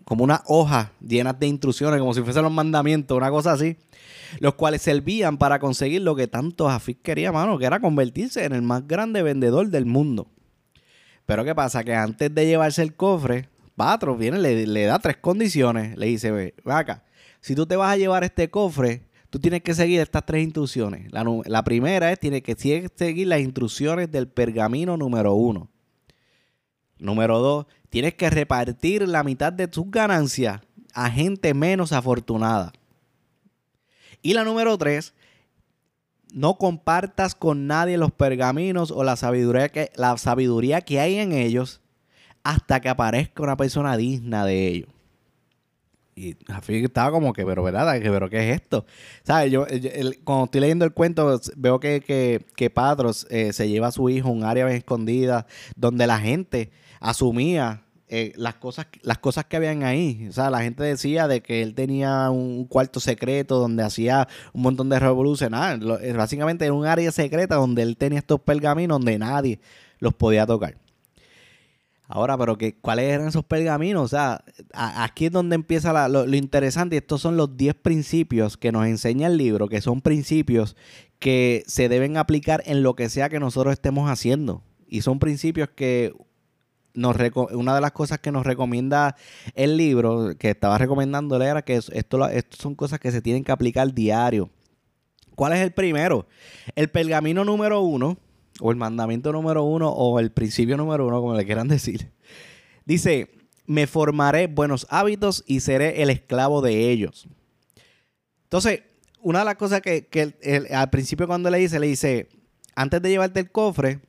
como 0.04 0.24
una 0.24 0.42
hoja 0.46 0.92
llena 1.00 1.32
de 1.32 1.46
instrucciones, 1.46 1.98
como 1.98 2.12
si 2.12 2.20
fuesen 2.20 2.42
los 2.42 2.52
mandamientos, 2.52 3.16
una 3.16 3.30
cosa 3.30 3.52
así, 3.52 3.76
los 4.38 4.54
cuales 4.54 4.82
servían 4.82 5.38
para 5.38 5.58
conseguir 5.58 6.02
lo 6.02 6.14
que 6.14 6.26
tanto 6.26 6.68
Jafid 6.68 6.96
quería, 6.96 7.32
mano, 7.32 7.58
que 7.58 7.64
era 7.64 7.80
convertirse 7.80 8.44
en 8.44 8.52
el 8.52 8.62
más 8.62 8.86
grande 8.86 9.22
vendedor 9.22 9.68
del 9.68 9.86
mundo. 9.86 10.28
Pero 11.26 11.44
¿qué 11.44 11.54
pasa? 11.54 11.84
Que 11.84 11.94
antes 11.94 12.34
de 12.34 12.46
llevarse 12.46 12.82
el 12.82 12.94
cofre, 12.94 13.48
Patros 13.76 14.18
viene, 14.18 14.38
le, 14.38 14.66
le 14.66 14.84
da 14.84 14.98
tres 14.98 15.16
condiciones. 15.16 15.96
Le 15.96 16.06
dice, 16.06 16.30
ve, 16.30 16.54
acá, 16.64 17.04
si 17.40 17.54
tú 17.54 17.66
te 17.66 17.76
vas 17.76 17.92
a 17.92 17.96
llevar 17.96 18.24
este 18.24 18.48
cofre, 18.48 19.02
tú 19.34 19.40
tienes 19.40 19.62
que 19.62 19.74
seguir 19.74 20.00
estas 20.00 20.24
tres 20.24 20.44
instrucciones. 20.44 21.12
La, 21.12 21.64
primera 21.64 22.12
es, 22.12 22.20
tienes 22.20 22.42
que 22.42 22.54
seguir 22.54 23.26
las 23.26 23.40
instrucciones 23.40 24.08
del 24.12 24.28
pergamino 24.28 24.96
número 24.96 25.34
uno. 25.34 25.68
Número 26.98 27.40
dos, 27.40 27.66
tienes 27.90 28.14
que 28.14 28.30
repartir 28.30 29.08
la 29.08 29.24
mitad 29.24 29.52
de 29.52 29.66
tus 29.66 29.90
ganancias 29.90 30.60
a 30.94 31.10
gente 31.10 31.52
menos 31.52 31.92
afortunada. 31.92 32.72
Y 34.22 34.34
la 34.34 34.44
número 34.44 34.78
tres, 34.78 35.14
no 36.34 36.58
compartas 36.58 37.36
con 37.36 37.68
nadie 37.68 37.96
los 37.96 38.10
pergaminos 38.10 38.90
o 38.90 39.04
la 39.04 39.14
sabiduría 39.14 39.68
que, 39.68 39.90
la 39.94 40.18
sabiduría 40.18 40.80
que 40.80 40.98
hay 40.98 41.18
en 41.18 41.32
ellos 41.32 41.80
hasta 42.42 42.80
que 42.80 42.88
aparezca 42.88 43.42
una 43.42 43.56
persona 43.56 43.96
digna 43.96 44.44
de 44.44 44.66
ellos. 44.66 44.88
Y 46.16 46.36
Jafi 46.46 46.84
estaba 46.84 47.12
como 47.12 47.32
que, 47.32 47.46
pero 47.46 47.62
¿verdad? 47.62 48.00
pero 48.00 48.28
¿qué 48.28 48.50
es 48.50 48.60
esto? 48.60 48.84
¿Sabes? 49.22 49.52
Yo, 49.52 49.64
cuando 50.24 50.44
estoy 50.46 50.60
leyendo 50.60 50.84
el 50.84 50.92
cuento, 50.92 51.40
veo 51.56 51.78
que, 51.78 52.00
que, 52.00 52.44
que 52.56 52.68
Patros 52.68 53.26
eh, 53.30 53.52
se 53.52 53.68
lleva 53.68 53.88
a 53.88 53.92
su 53.92 54.08
hijo 54.08 54.28
a 54.28 54.32
un 54.32 54.44
área 54.44 54.66
bien 54.66 54.76
escondida 54.76 55.46
donde 55.76 56.06
la 56.06 56.18
gente 56.18 56.72
asumía 57.00 57.83
eh, 58.16 58.32
las, 58.36 58.54
cosas, 58.54 58.86
las 59.02 59.18
cosas 59.18 59.46
que 59.46 59.56
habían 59.56 59.82
ahí. 59.82 60.28
O 60.28 60.32
sea, 60.32 60.48
la 60.48 60.62
gente 60.62 60.84
decía 60.84 61.26
de 61.26 61.42
que 61.42 61.62
él 61.62 61.74
tenía 61.74 62.30
un 62.30 62.64
cuarto 62.64 63.00
secreto 63.00 63.58
donde 63.58 63.82
hacía 63.82 64.28
un 64.52 64.62
montón 64.62 64.88
de 64.88 65.00
revoluciones. 65.00 65.60
Eh, 66.00 66.12
básicamente 66.12 66.64
era 66.64 66.74
un 66.74 66.86
área 66.86 67.10
secreta 67.10 67.56
donde 67.56 67.82
él 67.82 67.96
tenía 67.96 68.20
estos 68.20 68.38
pergaminos 68.38 69.00
donde 69.00 69.18
nadie 69.18 69.58
los 69.98 70.14
podía 70.14 70.46
tocar. 70.46 70.76
Ahora, 72.06 72.38
pero 72.38 72.56
que, 72.56 72.76
¿cuáles 72.76 73.06
eran 73.06 73.26
esos 73.26 73.44
pergaminos? 73.44 74.04
O 74.04 74.08
sea, 74.08 74.44
aquí 74.72 75.26
es 75.26 75.32
donde 75.32 75.56
empieza 75.56 76.08
lo, 76.08 76.24
lo, 76.24 76.36
interesante. 76.36 76.96
Estos 76.96 77.20
son 77.20 77.36
los 77.36 77.56
10 77.56 77.74
principios 77.74 78.56
que 78.56 78.70
nos 78.70 78.86
enseña 78.86 79.26
el 79.26 79.38
libro, 79.38 79.66
que 79.66 79.80
son 79.80 80.02
principios 80.02 80.76
que 81.18 81.64
se 81.66 81.88
deben 81.88 82.16
aplicar 82.16 82.62
en 82.66 82.84
lo 82.84 82.94
que 82.94 83.08
sea 83.08 83.28
que 83.28 83.40
nosotros 83.40 83.72
estemos 83.72 84.08
haciendo. 84.08 84.62
Y 84.86 85.00
son 85.00 85.18
principios 85.18 85.70
que 85.74 86.12
una 86.94 87.74
de 87.74 87.80
las 87.80 87.92
cosas 87.92 88.18
que 88.18 88.30
nos 88.30 88.46
recomienda 88.46 89.16
el 89.54 89.76
libro, 89.76 90.36
que 90.38 90.50
estaba 90.50 90.78
recomendándole, 90.78 91.46
era 91.46 91.62
que 91.62 91.74
esto, 91.76 92.28
esto 92.28 92.56
son 92.56 92.74
cosas 92.74 93.00
que 93.00 93.10
se 93.10 93.20
tienen 93.20 93.44
que 93.44 93.52
aplicar 93.52 93.92
diario. 93.92 94.50
¿Cuál 95.34 95.52
es 95.54 95.60
el 95.60 95.72
primero? 95.72 96.26
El 96.76 96.88
pergamino 96.88 97.44
número 97.44 97.80
uno, 97.80 98.16
o 98.60 98.70
el 98.70 98.76
mandamiento 98.76 99.32
número 99.32 99.64
uno, 99.64 99.88
o 99.90 100.20
el 100.20 100.30
principio 100.30 100.76
número 100.76 101.06
uno, 101.06 101.20
como 101.20 101.34
le 101.34 101.44
quieran 101.44 101.66
decir. 101.68 102.12
Dice, 102.84 103.30
me 103.66 103.86
formaré 103.86 104.46
buenos 104.46 104.86
hábitos 104.90 105.42
y 105.46 105.60
seré 105.60 106.02
el 106.02 106.10
esclavo 106.10 106.60
de 106.62 106.90
ellos. 106.90 107.26
Entonces, 108.44 108.82
una 109.20 109.40
de 109.40 109.44
las 109.46 109.56
cosas 109.56 109.80
que, 109.80 110.06
al 110.72 110.90
principio 110.90 111.26
cuando 111.26 111.50
le 111.50 111.58
dice, 111.58 111.80
le 111.80 111.88
dice, 111.88 112.28
antes 112.76 113.02
de 113.02 113.08
llevarte 113.08 113.40
el 113.40 113.50
cofre, 113.50 114.00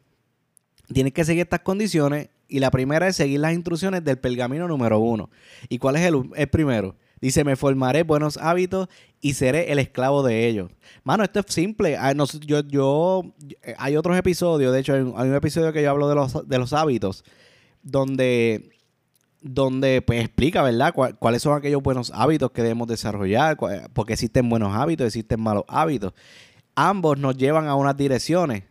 tienes 0.94 1.14
que 1.14 1.26
seguir 1.26 1.44
estas 1.44 1.62
condiciones 1.62 2.30
y 2.48 2.60
la 2.60 2.72
primera 2.72 3.08
es 3.08 3.16
seguir 3.16 3.40
las 3.40 3.54
instrucciones 3.54 4.04
del 4.04 4.18
pergamino 4.18 4.68
número 4.68 5.00
uno. 5.00 5.30
¿Y 5.70 5.78
cuál 5.78 5.96
es 5.96 6.04
el, 6.04 6.50
primero? 6.50 6.96
Dice, 7.20 7.44
me 7.44 7.56
formaré 7.56 8.04
buenos 8.04 8.38
hábitos 8.38 8.88
y 9.22 9.34
seré 9.34 9.72
el 9.72 9.80
esclavo 9.80 10.22
de 10.24 10.48
ellos. 10.48 10.72
Mano, 11.04 11.24
esto 11.24 11.40
es 11.40 11.46
simple. 11.50 11.98
Ah, 11.98 12.14
yo, 12.14 12.60
yo, 12.62 13.24
hay 13.78 13.98
otros 13.98 14.18
episodios, 14.18 14.74
de 14.74 14.80
hecho, 14.80 14.94
hay 14.94 15.02
un, 15.02 15.36
episodio 15.36 15.74
que 15.74 15.82
yo 15.82 15.90
hablo 15.90 16.08
de 16.08 16.16
los, 16.16 16.48
de 16.48 16.58
los 16.60 16.74
hábitos, 16.74 17.24
donde, 17.82 18.70
donde 19.42 20.02
pues 20.02 20.20
explica, 20.20 20.62
¿verdad? 20.62 20.94
cuáles 21.20 21.42
son 21.42 21.58
aquellos 21.58 21.82
buenos 21.82 22.12
hábitos 22.14 22.52
que 22.52 22.62
debemos 22.62 22.88
desarrollar, 22.88 23.58
porque 23.94 24.14
existen 24.14 24.50
buenos 24.50 24.76
hábitos, 24.76 25.08
existen 25.08 25.42
malos 25.42 25.64
hábitos. 25.68 26.14
Ambos 26.76 27.18
nos 27.18 27.38
llevan 27.38 27.68
a 27.68 27.76
unas 27.76 27.96
direcciones 27.96 28.64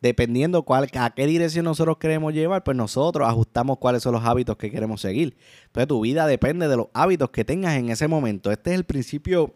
dependiendo 0.00 0.62
cuál, 0.62 0.88
a 0.94 1.10
qué 1.10 1.26
dirección 1.26 1.64
nosotros 1.64 1.98
queremos 1.98 2.32
llevar, 2.32 2.64
pues 2.64 2.76
nosotros 2.76 3.28
ajustamos 3.28 3.78
cuáles 3.78 4.02
son 4.02 4.14
los 4.14 4.24
hábitos 4.24 4.56
que 4.56 4.70
queremos 4.70 5.00
seguir. 5.00 5.36
Entonces 5.66 5.88
tu 5.88 6.00
vida 6.00 6.26
depende 6.26 6.68
de 6.68 6.76
los 6.76 6.88
hábitos 6.94 7.30
que 7.30 7.44
tengas 7.44 7.76
en 7.76 7.90
ese 7.90 8.08
momento. 8.08 8.50
Este 8.50 8.70
es 8.70 8.76
el 8.76 8.84
principio, 8.84 9.54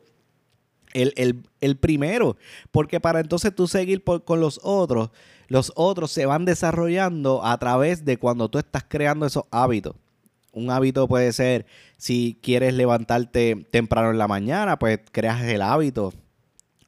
el, 0.92 1.76
primero, 1.80 2.36
porque 2.70 3.00
para 3.00 3.20
entonces 3.20 3.54
tú 3.54 3.66
seguir 3.66 4.04
con 4.04 4.40
los 4.40 4.60
otros, 4.62 5.10
los 5.48 5.72
otros 5.76 6.10
se 6.10 6.26
van 6.26 6.44
desarrollando 6.44 7.44
a 7.44 7.58
través 7.58 8.04
de 8.04 8.18
cuando 8.18 8.48
tú 8.48 8.58
estás 8.58 8.84
creando 8.86 9.26
esos 9.26 9.44
hábitos. 9.50 9.96
Un 10.52 10.70
hábito 10.70 11.08
puede 11.08 11.32
ser, 11.32 11.66
si 11.96 12.38
quieres 12.40 12.74
levantarte 12.74 13.66
temprano 13.72 14.10
en 14.10 14.18
la 14.18 14.28
mañana, 14.28 14.78
pues 14.78 15.00
creas 15.10 15.42
el 15.42 15.62
hábito 15.62 16.12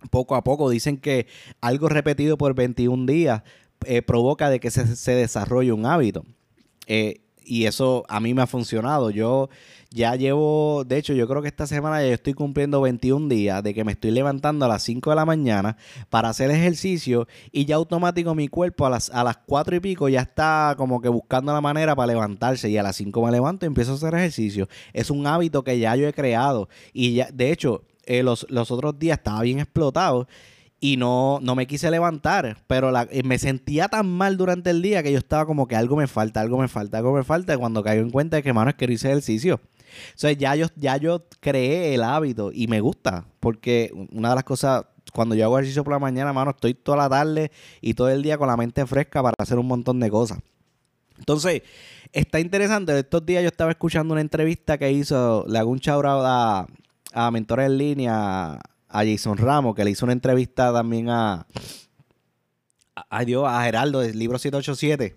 poco 0.09 0.35
a 0.35 0.45
poco. 0.45 0.71
Dicen 0.71 0.99
que 0.99 1.27
algo 1.61 1.89
repetido 1.89 2.39
por 2.39 2.55
21 2.55 3.07
días 3.07 3.43
eh, 3.85 4.03
provoca 4.03 4.51
de 4.51 4.61
que 4.61 4.71
se, 4.71 5.15
desarrolle 5.15 5.73
un 5.73 5.87
hábito. 5.87 6.25
Eh, 6.87 7.21
y 7.47 7.67
eso 7.67 8.05
a 8.09 8.21
mí 8.21 8.35
me 8.35 8.43
ha 8.43 8.47
funcionado. 8.47 9.11
Yo 9.11 9.49
ya 9.91 10.17
llevo, 10.17 10.85
de 10.85 10.99
hecho, 10.99 11.15
yo 11.15 11.29
creo 11.29 11.43
que 11.43 11.49
esta 11.49 11.67
semana 11.67 12.03
ya 12.03 12.13
estoy 12.13 12.35
cumpliendo 12.35 12.81
21 12.81 13.29
días 13.29 13.63
de 13.63 13.73
que 13.73 13.85
me 13.85 13.93
estoy 13.93 14.11
levantando 14.11 14.65
a 14.65 14.69
las 14.69 14.83
5 14.83 15.11
de 15.11 15.17
la 15.17 15.25
mañana 15.25 15.77
para 16.11 16.29
hacer 16.29 16.51
ejercicio 16.51 17.29
y 17.53 17.65
ya 17.65 17.77
automático 17.77 18.35
mi 18.35 18.49
cuerpo 18.49 18.85
a 18.85 18.91
las, 18.91 19.11
a 19.11 19.23
las 19.25 19.39
4 19.39 19.77
y 19.77 19.81
pico 19.81 20.09
ya 20.09 20.23
está 20.23 20.75
como 20.77 21.01
que 21.01 21.09
buscando 21.09 21.53
la 21.53 21.61
manera 21.61 21.95
para 21.95 22.09
levantarse 22.09 22.69
y 22.69 22.77
a 22.77 22.83
las 22.83 22.97
5 22.97 23.25
me 23.25 23.31
levanto 23.31 23.65
y 23.65 23.69
empiezo 23.69 23.93
a 23.93 23.95
hacer 23.95 24.15
ejercicio. 24.15 24.69
Es 24.93 25.11
un 25.11 25.27
hábito 25.27 25.63
que 25.63 25.79
ya 25.79 25.95
yo 25.97 26.09
he 26.09 26.13
creado 26.13 26.69
y 26.93 27.15
ya, 27.15 27.31
de 27.33 27.53
hecho, 27.53 27.85
eh, 28.07 28.23
los, 28.23 28.47
otros 28.71 28.99
días 28.99 29.19
estaba 29.19 29.43
bien 29.43 29.59
explotado 29.59 30.27
y 30.81 30.97
no, 30.97 31.39
no 31.43 31.55
me 31.55 31.67
quise 31.67 31.91
levantar, 31.91 32.59
pero 32.67 32.93
eh, 33.11 33.23
me 33.25 33.39
sentía 33.39 33.89
tan 33.89 34.09
mal 34.09 34.37
durante 34.37 34.71
el 34.71 34.83
día 34.83 35.03
que 35.03 35.13
yo 35.13 35.19
estaba 35.19 35.47
como 35.47 35.67
que 35.67 35.77
algo 35.77 35.97
me 35.97 36.07
falta, 36.07 36.41
algo 36.41 36.59
me 36.59 36.69
falta, 36.69 36.99
algo 36.99 37.15
me 37.15 37.25
falta, 37.25 37.57
cuando 37.59 37.83
caigo 37.83 38.03
en 38.03 38.11
cuenta 38.11 38.37
de 38.37 38.43
que, 38.43 38.53
mano, 38.53 38.71
es 38.71 38.77
que 38.77 38.87
no 38.87 38.93
hice 38.93 39.09
ejercicio. 39.09 39.61
O 40.23 40.31
ya 40.31 40.55
yo, 40.55 40.67
ya 40.77 40.97
yo 40.99 41.25
creé 41.41 41.95
el 41.95 42.03
hábito 42.03 42.51
y 42.53 42.67
me 42.69 42.81
gusta, 42.81 43.27
porque 43.41 43.91
una 44.13 44.31
de 44.31 44.35
las 44.35 44.45
cosas, 44.45 44.85
cuando 45.13 45.35
yo 45.35 45.45
hago 45.45 45.59
ejercicio 45.59 45.83
por 45.83 45.95
la 45.95 45.99
mañana, 45.99 46.33
mano, 46.33 46.51
estoy 46.51 46.75
toda 46.75 46.99
la 46.99 47.09
tarde 47.09 47.51
y 47.81 47.95
todo 47.95 48.11
el 48.11 48.23
día 48.23 48.37
con 48.37 48.49
la 48.49 48.57
mente 48.57 48.85
fresca 48.87 49.23
para 49.23 49.35
hacer 49.39 49.59
un 49.59 49.67
montón 49.67 49.99
de 50.01 50.11
cosas. 50.11 50.39
Entonces, 51.19 51.63
está 52.13 52.41
interesante. 52.41 52.99
Estos 52.99 53.25
días 53.25 53.43
yo 53.43 53.49
estaba 53.49 53.71
escuchando 53.71 54.13
una 54.13 54.21
entrevista 54.21 54.79
que 54.79 54.93
hizo, 54.93 55.45
le 55.49 55.59
hago 55.59 55.71
a 57.17 57.31
mentores 57.31 57.67
en 57.67 57.79
línea, 57.79 58.53
a 58.53 59.05
Jason 59.05 59.39
Ramos, 59.39 59.75
que 59.75 59.85
le 59.85 59.91
hizo 59.91 60.05
una 60.05 60.13
entrevista 60.13 60.71
también 60.71 61.09
a, 61.09 61.47
a, 63.09 63.25
Dios, 63.25 63.45
a 63.49 63.65
Geraldo 63.65 64.01
del 64.01 64.19
libro 64.19 64.39
787. 64.39 65.17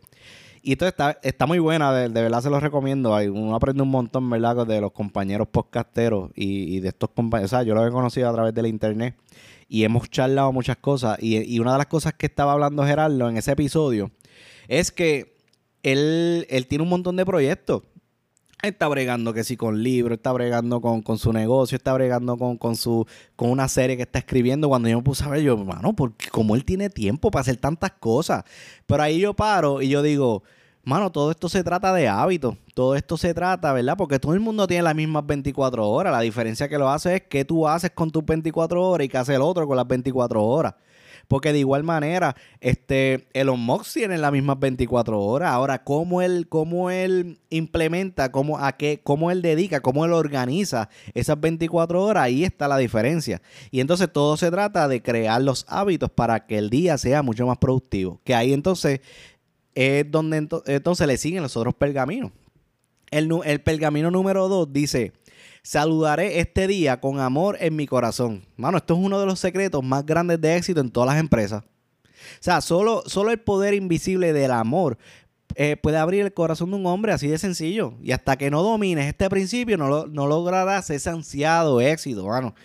Y 0.62 0.74
esto 0.74 0.88
está, 0.88 1.20
está 1.22 1.46
muy 1.46 1.60
buena, 1.60 1.91
de, 1.94 2.08
verdad 2.08 2.41
se 2.41 2.50
los 2.50 2.63
recomiendo. 2.63 3.15
Uno 3.15 3.53
aprende 3.53 3.84
un 3.84 3.89
montón, 3.89 4.29
¿verdad? 4.29 4.65
De 4.65 4.79
los 4.79 4.94
compañeros 4.94 5.50
podcasteros 5.50 6.32
y, 6.36 6.79
de 6.79 6.88
estos 6.88 7.10
compañeros. 7.10 7.51
O 7.51 7.56
sea, 7.58 7.63
yo 7.63 7.75
lo 7.75 7.86
he 7.86 7.91
conocido 7.91 8.29
a 8.29 8.34
través 8.34 8.53
de 8.53 8.62
la 8.62 8.70
internet 8.70 9.18
y 9.68 9.84
hemos 9.84 10.10
charlado 10.10 10.53
muchas 10.53 10.77
cosas. 10.77 11.18
Y, 11.22 11.38
y 11.53 11.60
una 11.60 11.74
de 11.74 11.79
las 11.79 11.88
cosas 11.88 12.13
que 12.13 12.27
estaba 12.27 12.53
hablando 12.53 12.86
Gerardo 12.86 13.29
en 13.29 13.36
ese 13.36 13.51
episodio 13.51 14.10
es 14.70 14.94
que 14.94 15.36
él, 15.84 16.48
él 16.50 16.65
tiene 16.68 16.84
un 16.84 16.89
montón 16.89 17.18
de 17.18 17.25
proyectos 17.25 17.84
está 18.62 18.88
bregando 18.88 19.34
que 19.34 19.44
sí 19.44 19.56
con 19.56 19.82
libros, 19.82 20.18
está 20.18 20.32
bregando 20.32 20.82
con, 20.82 21.18
su 21.18 21.32
negocio, 21.32 21.75
está 21.78 21.94
bregando 21.94 22.38
con, 22.38 22.58
con, 22.58 22.75
su, 22.75 23.06
con 23.36 23.50
una 23.50 23.68
serie 23.68 23.96
que 23.96 24.04
está 24.04 24.20
escribiendo. 24.20 24.68
Cuando 24.68 24.89
yo 24.89 24.98
me 24.98 25.04
puse 25.04 25.24
a 25.24 25.30
ver, 25.30 25.42
yo, 25.42 25.58
mano, 25.58 25.94
porque 25.94 26.30
como 26.30 26.56
él 26.56 26.66
tiene 26.66 26.89
tiempo 26.89 27.32
para 27.32 27.42
hacer 27.42 27.58
tantas 27.58 27.92
cosas. 27.92 28.44
Pero 28.86 29.04
ahí 29.04 29.20
yo 29.20 29.34
paro 29.34 29.82
y 29.82 29.89
yo 29.89 30.01
digo, 30.01 30.44
mano, 30.84 31.12
todo 31.12 31.32
esto 31.32 31.48
se 31.48 31.63
trata 31.63 31.94
de 31.94 32.08
hábitos. 32.08 32.56
Todo 32.74 32.96
esto 32.96 33.18
se 33.18 33.34
trata, 33.34 33.72
¿verdad? 33.74 33.96
Porque 33.98 34.20
todo 34.20 34.34
el 34.34 34.39
mundo 34.39 34.68
tiene 34.68 34.84
las 34.84 34.96
mismas 34.96 35.25
24 35.25 35.88
horas. 35.88 36.12
La 36.12 36.22
diferencia 36.22 36.68
que 36.68 36.78
lo 36.78 36.89
hace 36.89 37.16
es 37.16 37.22
qué 37.30 37.46
tú 37.46 37.68
haces 37.68 37.92
con 37.92 38.12
tus 38.12 38.25
24 38.25 38.82
horas 38.82 39.06
y 39.06 39.10
qué 39.10 39.18
hace 39.18 39.36
el 39.36 39.42
otro 39.42 39.68
con 39.68 39.78
las 39.78 39.88
24 39.88 40.44
horas. 40.44 40.75
Porque 41.29 41.53
de 41.53 41.59
igual 41.59 41.83
manera, 41.83 42.36
este, 42.59 43.27
Elon 43.33 43.59
Musk 43.59 43.93
tiene 43.93 44.17
las 44.17 44.31
mismas 44.31 44.59
24 44.59 45.21
horas. 45.21 45.51
Ahora, 45.51 45.83
cómo 45.83 46.24
él, 46.24 46.48
cómo 46.50 46.89
él 46.89 47.38
implementa, 47.51 48.31
cómo, 48.31 48.57
a 48.57 48.71
qué, 48.77 49.00
cómo 49.03 49.29
él 49.29 49.43
dedica, 49.43 49.79
cómo 49.79 50.05
él 50.05 50.12
organiza 50.12 50.89
esas 51.13 51.39
24 51.39 52.03
horas, 52.03 52.24
ahí 52.24 52.43
está 52.43 52.67
la 52.67 52.77
diferencia. 52.77 53.43
Y 53.69 53.79
entonces 53.79 54.12
todo 54.12 54.38
se 54.38 54.50
trata 54.50 54.88
de 54.88 55.03
crear 55.03 55.39
los 55.39 55.67
hábitos 55.69 56.09
para 56.09 56.48
que 56.48 56.57
el 56.57 56.71
día 56.71 56.98
sea 56.98 57.21
mucho 57.21 57.45
más 57.45 57.59
productivo. 57.59 58.19
Que 58.24 58.33
ahí 58.33 58.51
entonces 58.51 59.01
es 59.75 60.09
donde 60.09 60.48
entonces 60.65 61.05
le 61.05 61.17
siguen 61.17 61.43
los 61.43 61.55
otros 61.55 61.75
pergaminos. 61.75 62.31
El, 63.12 63.29
el 63.45 63.62
pergamino 63.62 64.09
número 64.09 64.48
2 64.48 64.74
dice, 64.74 65.13
Saludaré 65.63 66.39
este 66.39 66.68
día 66.68 67.00
con 67.00 67.20
amor 67.20 67.58
en 67.60 67.75
mi 67.75 67.86
corazón. 67.86 68.46
Mano, 68.56 68.78
esto 68.78 68.94
es 68.94 69.00
uno 69.00 69.20
de 69.20 69.25
los 69.25 69.39
secretos 69.39 69.84
más 69.84 70.06
grandes 70.06 70.39
de 70.39 70.56
éxito 70.56 70.82
en 70.82 70.92
todas 70.92 71.10
las 71.10 71.20
empresas. 71.20 71.63
O 71.63 72.42
sea, 72.42 72.62
solo, 72.62 73.04
solo 73.06 73.32
el 73.32 73.39
poder 73.39 73.74
invisible 73.74 74.34
del 74.34 74.51
amor 74.51 74.98
eh, 75.56 75.78
puede 75.78 75.98
abrir 75.98 76.25
el 76.25 76.34
corazón 76.34 76.70
de 76.72 76.78
un 76.78 76.86
hombre 76.86 77.12
así 77.12 77.28
de 77.28 77.38
sencillo. 77.38 77.94
Y 78.01 78.12
hasta 78.12 78.38
que 78.38 78.51
no 78.51 78.63
domines 78.63 79.08
este 79.08 79.30
principio, 79.30 79.78
no, 79.78 80.06
no 80.08 80.28
lograrás 80.28 80.89
ese 80.89 81.10
ansiado 81.10 81.82
éxito, 81.82 82.25
mano. 82.25 82.56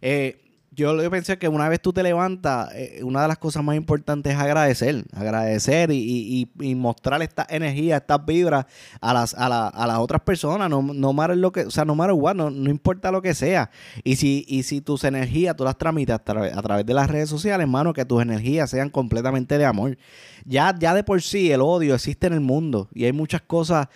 Eh, 0.00 0.40
yo, 0.80 1.10
pensé 1.10 1.38
que 1.38 1.48
una 1.48 1.68
vez 1.68 1.80
tú 1.80 1.92
te 1.92 2.02
levantas, 2.02 2.70
eh, 2.74 3.00
una 3.02 3.22
de 3.22 3.28
las 3.28 3.38
cosas 3.38 3.62
más 3.62 3.76
importantes 3.76 4.32
es 4.32 4.38
agradecer, 4.38 5.04
agradecer 5.12 5.90
y, 5.92 6.48
mostrar 6.76 7.22
esta 7.22 7.46
energía, 7.48 7.98
estas 7.98 8.24
vibras 8.24 8.66
a 9.00 9.12
las, 9.12 9.34
a, 9.34 9.48
las 9.48 9.98
otras 9.98 10.22
personas, 10.22 10.70
no, 10.70 10.82
no 10.82 11.12
lo 11.34 11.52
que, 11.52 11.62
o 11.66 11.70
sea, 11.70 11.84
no 11.84 11.94
matter 11.94 12.16
no, 12.36 12.50
no, 12.50 12.70
importa 12.70 13.10
lo 13.10 13.20
que 13.20 13.34
sea. 13.34 13.70
Y 14.04 14.16
si, 14.16 14.44
y 14.48 14.62
si 14.62 14.80
tus 14.80 15.04
energías 15.04 15.54
tú 15.56 15.64
las 15.64 15.76
tramitas 15.76 16.20
a, 16.20 16.62
través 16.62 16.86
de 16.86 16.94
las 16.94 17.10
redes 17.10 17.28
sociales, 17.28 17.64
hermano, 17.64 17.92
que 17.92 18.04
tus 18.04 18.22
energías 18.22 18.70
sean 18.70 18.88
completamente 18.90 19.58
de 19.58 19.66
amor. 19.66 19.98
Ya, 20.44 20.74
ya 20.78 20.94
de 20.94 21.04
por 21.04 21.20
sí 21.22 21.52
el 21.52 21.60
odio 21.60 21.94
existe 21.94 22.26
en 22.26 22.32
el 22.32 22.40
mundo 22.40 22.88
y 22.94 23.04
hay 23.04 23.12
muchas 23.12 23.42
cosas 23.42 23.88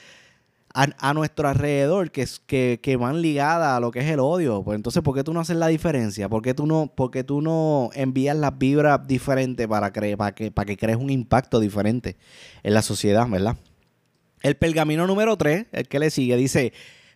a, 0.74 1.14
nuestro 1.14 1.48
alrededor 1.48 2.10
que, 2.10 2.26
que, 2.46 2.80
que, 2.82 2.96
van 2.96 3.22
ligadas 3.22 3.76
a 3.76 3.80
lo 3.80 3.92
que 3.92 4.00
es 4.00 4.06
el 4.06 4.18
odio. 4.18 4.64
Pues 4.64 4.74
entonces, 4.74 5.02
¿por 5.04 5.14
qué 5.14 5.22
tú 5.22 5.32
no 5.32 5.38
haces 5.38 5.56
la 5.56 5.68
diferencia? 5.68 6.28
¿Por 6.28 6.42
qué 6.42 6.52
tú 6.52 6.66
no, 6.66 6.92
por 6.94 7.12
tú 7.22 7.40
no 7.40 7.90
envías 7.94 8.36
las 8.36 8.58
vibras 8.58 9.06
diferentes 9.06 9.68
para, 9.68 9.92
para, 9.92 10.34
que, 10.34 10.50
para 10.50 10.66
que 10.66 10.76
crees 10.76 10.98
un 10.98 11.10
impacto 11.10 11.60
diferente 11.60 12.16
en 12.64 12.74
la 12.74 12.82
sociedad, 12.82 13.28
verdad? 13.28 13.56
El 14.42 14.56
pergamino 14.56 15.06
número 15.06 15.36
3, 15.36 15.66
el 15.70 15.86
que 15.86 16.00
le 16.00 16.10
sigue, 16.10 16.36
dice, 16.36 16.72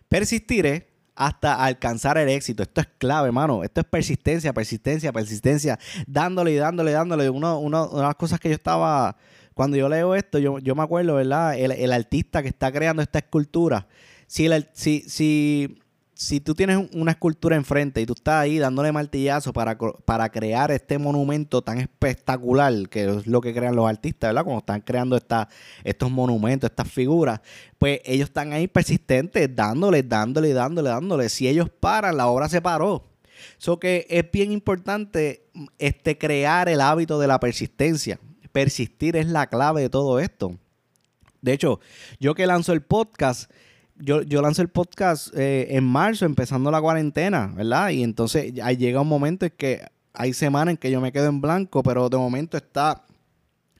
persistiré 0.07 0.87
hasta 1.15 1.65
alcanzar 1.65 2.17
el 2.17 2.29
éxito. 2.29 2.63
Esto 2.63 2.79
es 2.79 2.87
clave, 2.97 3.27
hermano. 3.27 3.65
Esto 3.65 3.81
es 3.81 3.87
persistencia, 3.87 4.53
persistencia, 4.53 5.11
persistencia, 5.11 5.77
dándole 6.07 6.53
y 6.53 6.55
dándole, 6.55 6.93
dándole. 6.93 7.29
una 7.29 7.87
de 7.87 8.01
las 8.01 8.15
cosas 8.15 8.39
que 8.39 8.47
yo 8.47 8.55
estaba 8.55 9.17
cuando 9.59 9.75
yo 9.75 9.89
leo 9.89 10.15
esto, 10.15 10.39
yo, 10.39 10.59
yo 10.59 10.73
me 10.73 10.83
acuerdo, 10.83 11.15
¿verdad? 11.15 11.59
El, 11.59 11.73
el, 11.73 11.91
artista 11.91 12.41
que 12.41 12.47
está 12.47 12.71
creando 12.71 13.01
esta 13.01 13.19
escultura, 13.19 13.89
si, 14.25 14.47
si, 14.71 15.01
si 15.01 15.77
si 16.13 16.39
tú 16.39 16.55
tienes 16.55 16.89
una 16.93 17.11
escultura 17.11 17.57
enfrente 17.57 17.99
y 17.99 18.05
tú 18.05 18.13
estás 18.13 18.35
ahí 18.35 18.57
dándole 18.57 18.93
martillazo 18.93 19.51
para, 19.51 19.77
para 19.77 20.29
crear 20.29 20.71
este 20.71 20.97
monumento 20.97 21.61
tan 21.61 21.77
espectacular, 21.77 22.87
que 22.87 23.03
es 23.03 23.27
lo 23.27 23.41
que 23.41 23.53
crean 23.53 23.75
los 23.75 23.89
artistas, 23.89 24.29
¿verdad? 24.29 24.45
Cuando 24.45 24.59
están 24.59 24.79
creando 24.79 25.19
estos 25.83 26.09
monumentos, 26.09 26.69
estas 26.69 26.89
figuras, 26.89 27.41
pues 27.77 27.99
ellos 28.05 28.29
están 28.29 28.53
ahí 28.53 28.69
persistentes, 28.69 29.53
dándole, 29.53 30.03
dándole, 30.03 30.53
dándole, 30.53 30.89
dándole. 30.89 31.27
Si 31.27 31.49
ellos 31.49 31.69
paran, 31.69 32.15
la 32.15 32.27
obra 32.27 32.47
se 32.47 32.61
paró. 32.61 33.09
Eso 33.59 33.77
que 33.77 34.07
es 34.09 34.31
bien 34.31 34.53
importante 34.53 35.49
este, 35.79 36.17
crear 36.17 36.69
el 36.69 36.79
hábito 36.79 37.19
de 37.19 37.27
la 37.27 37.41
persistencia. 37.41 38.21
Persistir 38.51 39.15
es 39.15 39.27
la 39.27 39.47
clave 39.47 39.81
de 39.81 39.89
todo 39.89 40.19
esto. 40.19 40.57
De 41.41 41.53
hecho, 41.53 41.79
yo 42.19 42.35
que 42.35 42.47
lanzo 42.47 42.73
el 42.73 42.81
podcast, 42.81 43.49
yo, 43.97 44.21
yo 44.21 44.41
lancé 44.41 44.61
el 44.61 44.69
podcast 44.69 45.33
eh, 45.35 45.67
en 45.71 45.83
marzo, 45.85 46.25
empezando 46.25 46.71
la 46.71 46.81
cuarentena, 46.81 47.51
¿verdad? 47.55 47.89
Y 47.89 48.03
entonces 48.03 48.53
ahí 48.61 48.77
llega 48.77 49.01
un 49.01 49.07
momento 49.07 49.45
en 49.45 49.53
que 49.55 49.85
hay 50.13 50.33
semanas 50.33 50.73
en 50.73 50.77
que 50.77 50.91
yo 50.91 50.99
me 50.99 51.11
quedo 51.11 51.27
en 51.27 51.41
blanco, 51.41 51.83
pero 51.83 52.09
de 52.09 52.17
momento 52.17 52.57
está 52.57 53.05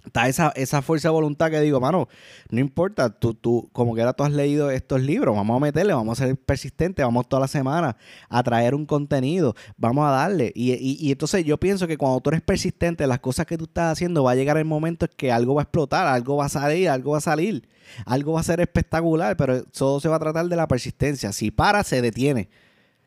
está 0.06 0.27
esa, 0.27 0.51
esa 0.56 0.82
fuerza 0.82 1.10
de 1.10 1.13
voluntad 1.13 1.50
que 1.51 1.60
digo, 1.62 1.79
mano, 1.79 2.08
no 2.50 2.60
importa, 2.60 3.10
tú, 3.10 3.34
tú, 3.34 3.70
como 3.74 3.96
que 3.96 4.01
ahora 4.01 4.13
tú 4.13 4.24
has 4.24 4.32
leído 4.32 4.72
estos 4.72 5.01
libros, 5.01 5.36
vamos 5.36 5.58
a 5.58 5.60
meterle, 5.60 5.94
vamos 5.94 6.20
a 6.20 6.25
ser 6.25 6.38
persistentes, 6.38 7.06
vamos 7.06 7.27
toda 7.27 7.41
la 7.41 7.48
semana 7.48 7.98
a 8.29 8.44
traer 8.44 8.75
un 8.75 8.86
contenido, 8.86 9.56
vamos 9.77 10.08
a 10.08 10.12
darle. 10.12 10.51
Y, 10.56 10.74
y, 10.74 11.12
entonces 11.12 11.44
yo 11.46 11.58
pienso 11.58 11.88
que 11.88 11.98
cuando 11.98 12.20
tú 12.22 12.29
eres 12.29 12.41
persistente, 12.41 13.06
las 13.08 13.20
cosas 13.20 13.46
que 13.46 13.58
tú 13.58 13.65
estás 13.65 13.91
haciendo, 13.91 14.24
va 14.24 14.32
a 14.32 14.36
llegar 14.36 14.58
el 14.58 14.65
momento 14.65 15.06
en 15.06 15.12
que 15.15 15.32
algo 15.32 15.56
va 15.56 15.62
a 15.62 15.63
explotar, 15.63 16.08
algo 16.08 16.38
va 16.38 16.46
a 16.46 16.50
salir, 16.50 16.89
algo 16.89 17.12
va 17.12 17.18
a 17.18 17.22
salir, 17.22 17.68
algo 18.06 18.34
va 18.34 18.39
a 18.39 18.44
ser 18.44 18.62
espectacular, 18.62 19.36
pero 19.38 19.63
todo 19.65 20.00
se 20.00 20.10
va 20.10 20.15
a 20.15 20.20
tratar 20.20 20.48
de 20.48 20.56
la 20.56 20.68
persistencia. 20.68 21.32
Si 21.32 21.51
para, 21.51 21.84
se 21.84 22.01
detiene. 22.01 22.50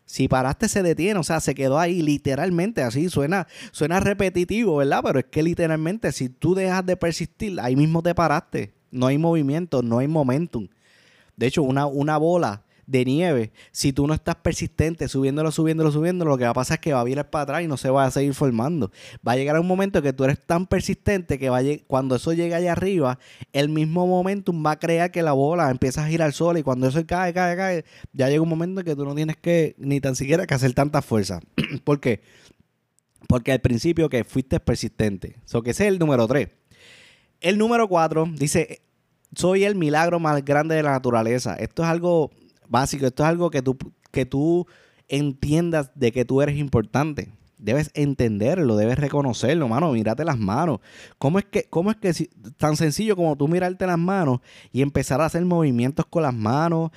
Si 0.04 0.28
paraste, 0.28 0.68
se 0.68 0.82
detiene, 0.82 1.18
o 1.18 1.22
sea, 1.22 1.40
se 1.40 1.54
quedó 1.54 1.78
ahí 1.78 2.02
literalmente, 2.02 2.82
así 2.82 3.08
suena, 3.08 3.46
suena 3.70 4.00
repetitivo, 4.00 4.76
¿verdad? 4.76 5.00
Pero 5.04 5.18
es 5.20 5.24
que 5.26 5.42
literalmente, 5.42 6.12
si 6.12 6.28
tú 6.28 6.54
dejas 6.54 6.84
de 6.84 6.96
persistir, 6.96 7.58
ahí 7.60 7.76
mismo 7.76 8.02
te 8.02 8.14
paraste. 8.14 8.74
No 8.90 9.06
hay 9.06 9.16
movimiento, 9.16 9.82
no 9.82 9.98
hay 9.98 10.08
momentum. 10.08 10.68
De 11.36 11.46
hecho, 11.46 11.62
una, 11.62 11.86
una 11.86 12.18
bola 12.18 12.64
de 12.86 13.04
nieve, 13.04 13.52
si 13.70 13.92
tú 13.92 14.06
no 14.06 14.14
estás 14.14 14.36
persistente 14.36 15.08
subiéndolo, 15.08 15.52
subiéndolo, 15.52 15.92
subiéndolo, 15.92 16.32
lo 16.32 16.38
que 16.38 16.44
va 16.44 16.50
a 16.50 16.54
pasar 16.54 16.76
es 16.76 16.80
que 16.80 16.92
va 16.92 17.00
a 17.00 17.04
virar 17.04 17.30
para 17.30 17.42
atrás 17.44 17.62
y 17.62 17.68
no 17.68 17.76
se 17.76 17.90
va 17.90 18.04
a 18.04 18.10
seguir 18.10 18.34
formando. 18.34 18.90
Va 19.26 19.32
a 19.32 19.36
llegar 19.36 19.58
un 19.58 19.66
momento 19.66 20.02
que 20.02 20.12
tú 20.12 20.24
eres 20.24 20.40
tan 20.44 20.66
persistente 20.66 21.38
que 21.38 21.48
va 21.48 21.60
cuando 21.86 22.16
eso 22.16 22.32
llega 22.32 22.56
allá 22.56 22.72
arriba, 22.72 23.18
el 23.52 23.68
mismo 23.68 24.06
momentum 24.06 24.64
va 24.64 24.72
a 24.72 24.78
crear 24.78 25.10
que 25.10 25.22
la 25.22 25.32
bola 25.32 25.70
empiece 25.70 26.00
a 26.00 26.06
girar 26.06 26.32
sola 26.32 26.58
y 26.58 26.62
cuando 26.62 26.88
eso 26.88 27.04
cae, 27.06 27.32
cae, 27.32 27.56
cae, 27.56 27.84
ya 28.12 28.28
llega 28.28 28.42
un 28.42 28.48
momento 28.48 28.80
en 28.80 28.86
que 28.86 28.96
tú 28.96 29.04
no 29.04 29.14
tienes 29.14 29.36
que 29.36 29.74
ni 29.78 30.00
tan 30.00 30.16
siquiera 30.16 30.46
que 30.46 30.54
hacer 30.54 30.74
tanta 30.74 31.02
fuerza. 31.02 31.40
¿Por 31.84 32.00
qué? 32.00 32.20
Porque 33.28 33.52
al 33.52 33.60
principio 33.60 34.08
que 34.08 34.24
fuiste 34.24 34.58
persistente. 34.60 35.36
Eso 35.44 35.62
que 35.62 35.70
ese 35.70 35.84
es 35.84 35.92
el 35.92 35.98
número 35.98 36.26
3. 36.26 36.48
El 37.40 37.58
número 37.58 37.88
4 37.88 38.26
dice, 38.36 38.82
soy 39.34 39.64
el 39.64 39.74
milagro 39.74 40.20
más 40.20 40.44
grande 40.44 40.74
de 40.74 40.82
la 40.82 40.92
naturaleza. 40.92 41.54
Esto 41.54 41.82
es 41.82 41.88
algo 41.88 42.30
básico. 42.72 43.06
Esto 43.06 43.22
es 43.22 43.28
algo 43.28 43.50
que 43.50 43.62
tú, 43.62 43.78
que 44.10 44.26
tú 44.26 44.66
entiendas 45.08 45.92
de 45.94 46.10
que 46.10 46.24
tú 46.24 46.42
eres 46.42 46.56
importante. 46.56 47.30
Debes 47.58 47.92
entenderlo, 47.94 48.74
debes 48.74 48.98
reconocerlo, 48.98 49.68
mano. 49.68 49.92
Mírate 49.92 50.24
las 50.24 50.38
manos. 50.38 50.80
¿Cómo 51.18 51.38
es 51.38 51.44
que, 51.44 51.64
cómo 51.70 51.92
es 51.92 51.96
que 51.96 52.12
tan 52.56 52.76
sencillo 52.76 53.14
como 53.14 53.36
tú 53.36 53.46
mirarte 53.46 53.86
las 53.86 53.98
manos 53.98 54.40
y 54.72 54.82
empezar 54.82 55.20
a 55.20 55.26
hacer 55.26 55.44
movimientos 55.44 56.04
con 56.06 56.24
las 56.24 56.34
manos, 56.34 56.90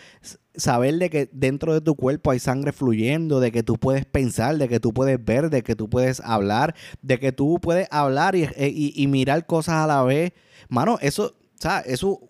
saber 0.56 0.96
de 0.96 1.12
que 1.12 1.30
dentro 1.32 1.74
de 1.74 1.82
tu 1.82 1.96
cuerpo 1.96 2.32
hay 2.32 2.40
sangre 2.40 2.72
fluyendo, 2.72 3.40
de 3.40 3.52
que 3.52 3.62
tú 3.62 3.76
puedes 3.76 4.06
pensar, 4.06 4.58
de 4.58 4.68
que 4.68 4.80
tú 4.80 4.92
puedes 4.92 5.24
ver, 5.24 5.52
de 5.52 5.62
que 5.62 5.76
tú 5.76 5.88
puedes 5.88 6.20
hablar, 6.22 6.74
de 7.04 7.20
que 7.20 7.32
tú 7.32 7.60
puedes 7.62 7.88
hablar 7.92 8.36
y, 8.36 8.48
y 8.96 9.08
mirar 9.08 9.46
cosas 9.46 9.76
a 9.76 9.88
la 9.88 10.02
vez. 10.02 10.32
Mano, 10.68 10.98
eso, 11.02 11.36
o 11.58 11.62
sea, 11.62 11.82
eso 11.82 12.28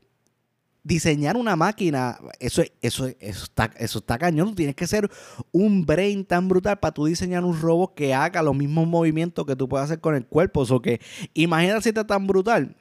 diseñar 0.86 1.36
una 1.36 1.56
máquina, 1.56 2.20
eso, 2.40 2.62
eso, 2.80 3.08
eso, 3.20 3.44
está, 3.44 3.72
eso 3.78 4.00
está 4.00 4.20
cañón. 4.20 4.54
tienes 4.54 4.76
que 4.76 4.86
ser 4.86 5.10
un 5.52 5.84
brain 5.84 6.24
tan 6.24 6.48
brutal 6.48 6.78
para 6.78 6.94
tú 6.94 7.06
diseñar 7.06 7.44
un 7.44 7.60
robot 7.60 7.96
que 7.96 8.14
haga 8.14 8.44
los 8.44 8.56
mismos 8.56 8.88
movimientos 8.88 9.48
que 9.48 9.56
tú 9.56 9.68
puedes 9.68 9.86
hacer 9.86 10.00
con 10.00 10.14
el 10.14 10.28
cuerpo. 10.28 10.62
O 10.62 10.82
que 10.82 11.02
imagínate 11.34 11.82
si 11.82 11.90
está 11.90 12.06
tan 12.06 12.28
brutal 12.28 12.76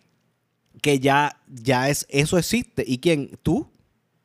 que 0.83 1.01
ya, 1.01 1.41
ya 1.49 1.89
es, 1.89 2.07
eso 2.11 2.37
existe. 2.37 2.85
¿Y 2.87 2.99
quién? 2.99 3.39
Tú. 3.43 3.71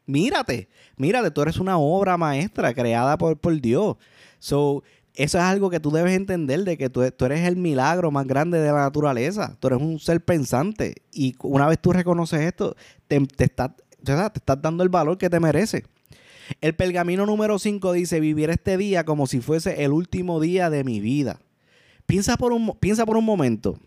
Mírate, 0.06 0.68
mírate, 0.98 1.32
tú 1.32 1.42
eres 1.42 1.58
una 1.58 1.78
obra 1.78 2.18
maestra 2.18 2.74
creada 2.74 3.18
por, 3.18 3.38
por 3.38 3.62
Dios. 3.62 3.96
So, 4.40 4.84
eso 5.20 5.38
es 5.38 5.44
algo 5.44 5.70
que 5.70 5.82
tú 5.82 5.92
debes 5.92 6.14
entender 6.14 6.64
de 6.64 6.78
que 6.78 6.90
tú, 6.90 7.02
eres 7.02 7.46
el 7.46 7.58
milagro 7.58 8.10
más 8.10 8.26
grande 8.26 8.58
de 8.58 8.72
la 8.72 8.84
naturaleza. 8.84 9.58
Tú 9.60 9.68
eres 9.68 9.82
un 9.82 10.00
ser 10.00 10.24
pensante. 10.24 10.96
Y 11.12 11.36
una 11.42 11.68
vez 11.68 11.78
tú 11.78 11.92
reconoces 11.92 12.40
esto, 12.40 12.78
te, 13.10 13.20
te 13.20 13.44
estás 13.44 14.62
dando 14.62 14.82
el 14.82 14.88
valor 14.88 15.18
que 15.18 15.30
te 15.30 15.42
merece. 15.42 15.84
El 16.62 16.74
pergamino 16.74 17.26
número 17.26 17.60
5 17.60 17.92
dice, 17.92 18.22
vivir 18.22 18.50
este 18.50 18.78
día 18.78 19.04
como 19.04 19.28
si 19.28 19.42
fuese 19.42 19.84
el 19.84 19.92
último 19.92 20.40
día 20.40 20.70
de 20.70 20.86
mi 20.86 21.02
vida. 21.02 21.42
Piensa 22.06 22.38
por 22.38 22.54
un, 22.54 22.78
piensa 22.80 23.06
por 23.06 23.18
un 23.18 23.26
momento. 23.26 23.78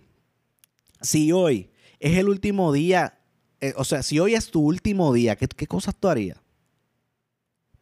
Si 1.00 1.32
hoy 1.32 1.70
es 1.98 2.18
el 2.18 2.28
último 2.28 2.74
día, 2.74 3.18
eh, 3.62 3.72
o 3.78 3.84
sea, 3.84 4.02
si 4.02 4.20
hoy 4.20 4.34
es 4.34 4.50
tu 4.50 4.60
último 4.60 5.14
día, 5.14 5.36
¿qué, 5.36 5.48
qué 5.48 5.66
cosas 5.66 5.96
tú 5.98 6.08
harías? 6.08 6.38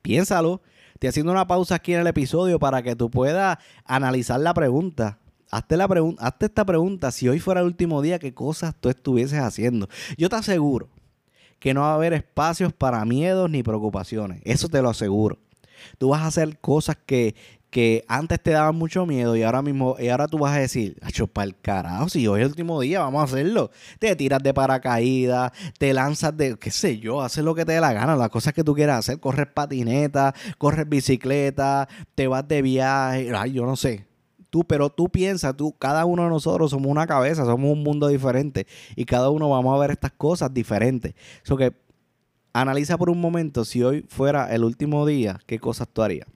Piénsalo. 0.02 0.62
Estoy 1.00 1.08
haciendo 1.08 1.32
una 1.32 1.46
pausa 1.46 1.76
aquí 1.76 1.94
en 1.94 2.00
el 2.00 2.06
episodio 2.08 2.58
para 2.58 2.82
que 2.82 2.94
tú 2.94 3.10
puedas 3.10 3.56
analizar 3.86 4.38
la 4.38 4.52
pregunta. 4.52 5.18
Hazte, 5.50 5.78
la 5.78 5.88
hazte 6.18 6.44
esta 6.44 6.66
pregunta, 6.66 7.10
si 7.10 7.26
hoy 7.26 7.40
fuera 7.40 7.60
el 7.62 7.66
último 7.68 8.02
día, 8.02 8.18
¿qué 8.18 8.34
cosas 8.34 8.74
tú 8.78 8.90
estuvieses 8.90 9.38
haciendo? 9.38 9.88
Yo 10.18 10.28
te 10.28 10.36
aseguro 10.36 10.90
que 11.58 11.72
no 11.72 11.80
va 11.80 11.92
a 11.92 11.94
haber 11.94 12.12
espacios 12.12 12.74
para 12.74 13.02
miedos 13.06 13.48
ni 13.48 13.62
preocupaciones. 13.62 14.42
Eso 14.44 14.68
te 14.68 14.82
lo 14.82 14.90
aseguro. 14.90 15.38
Tú 15.96 16.10
vas 16.10 16.20
a 16.20 16.26
hacer 16.26 16.58
cosas 16.58 16.98
que, 17.06 17.34
que 17.70 18.04
antes 18.08 18.40
te 18.42 18.50
daban 18.50 18.74
mucho 18.74 19.06
miedo 19.06 19.36
y 19.36 19.44
ahora 19.44 19.62
mismo, 19.62 19.96
y 19.98 20.08
ahora 20.08 20.26
tú 20.26 20.38
vas 20.38 20.56
a 20.56 20.58
decir, 20.58 20.98
acho, 21.02 21.30
el 21.40 21.56
carajo, 21.60 22.08
si 22.08 22.26
hoy 22.26 22.40
es 22.40 22.44
el 22.44 22.50
último 22.50 22.80
día, 22.80 23.00
vamos 23.00 23.20
a 23.20 23.24
hacerlo. 23.24 23.70
Te 23.98 24.14
tiras 24.16 24.42
de 24.42 24.52
paracaídas, 24.52 25.52
te 25.78 25.94
lanzas 25.94 26.36
de, 26.36 26.58
qué 26.58 26.70
sé 26.70 26.98
yo, 26.98 27.22
haces 27.22 27.44
lo 27.44 27.54
que 27.54 27.64
te 27.64 27.72
dé 27.72 27.80
la 27.80 27.92
gana, 27.92 28.16
las 28.16 28.28
cosas 28.28 28.52
que 28.52 28.64
tú 28.64 28.74
quieras 28.74 28.98
hacer, 28.98 29.20
corres 29.20 29.46
patineta, 29.46 30.34
corres 30.58 30.88
bicicleta, 30.88 31.88
te 32.16 32.26
vas 32.26 32.46
de 32.46 32.60
viaje, 32.60 33.32
ay, 33.34 33.52
yo 33.52 33.64
no 33.64 33.76
sé. 33.76 34.06
Tú, 34.50 34.64
pero 34.64 34.90
tú 34.90 35.08
piensas, 35.08 35.56
tú, 35.56 35.76
cada 35.78 36.04
uno 36.04 36.24
de 36.24 36.28
nosotros 36.28 36.72
somos 36.72 36.90
una 36.90 37.06
cabeza, 37.06 37.44
somos 37.44 37.70
un 37.70 37.84
mundo 37.84 38.08
diferente 38.08 38.66
y 38.96 39.04
cada 39.04 39.30
uno 39.30 39.48
vamos 39.48 39.76
a 39.76 39.80
ver 39.80 39.92
estas 39.92 40.10
cosas 40.10 40.52
diferentes. 40.52 41.14
Que 41.44 41.72
analiza 42.52 42.98
por 42.98 43.10
un 43.10 43.20
momento 43.20 43.64
si 43.64 43.84
hoy 43.84 44.04
fuera 44.08 44.52
el 44.52 44.64
último 44.64 45.06
día, 45.06 45.38
qué 45.46 45.60
cosas 45.60 45.88
tú 45.88 46.02
harías. 46.02 46.26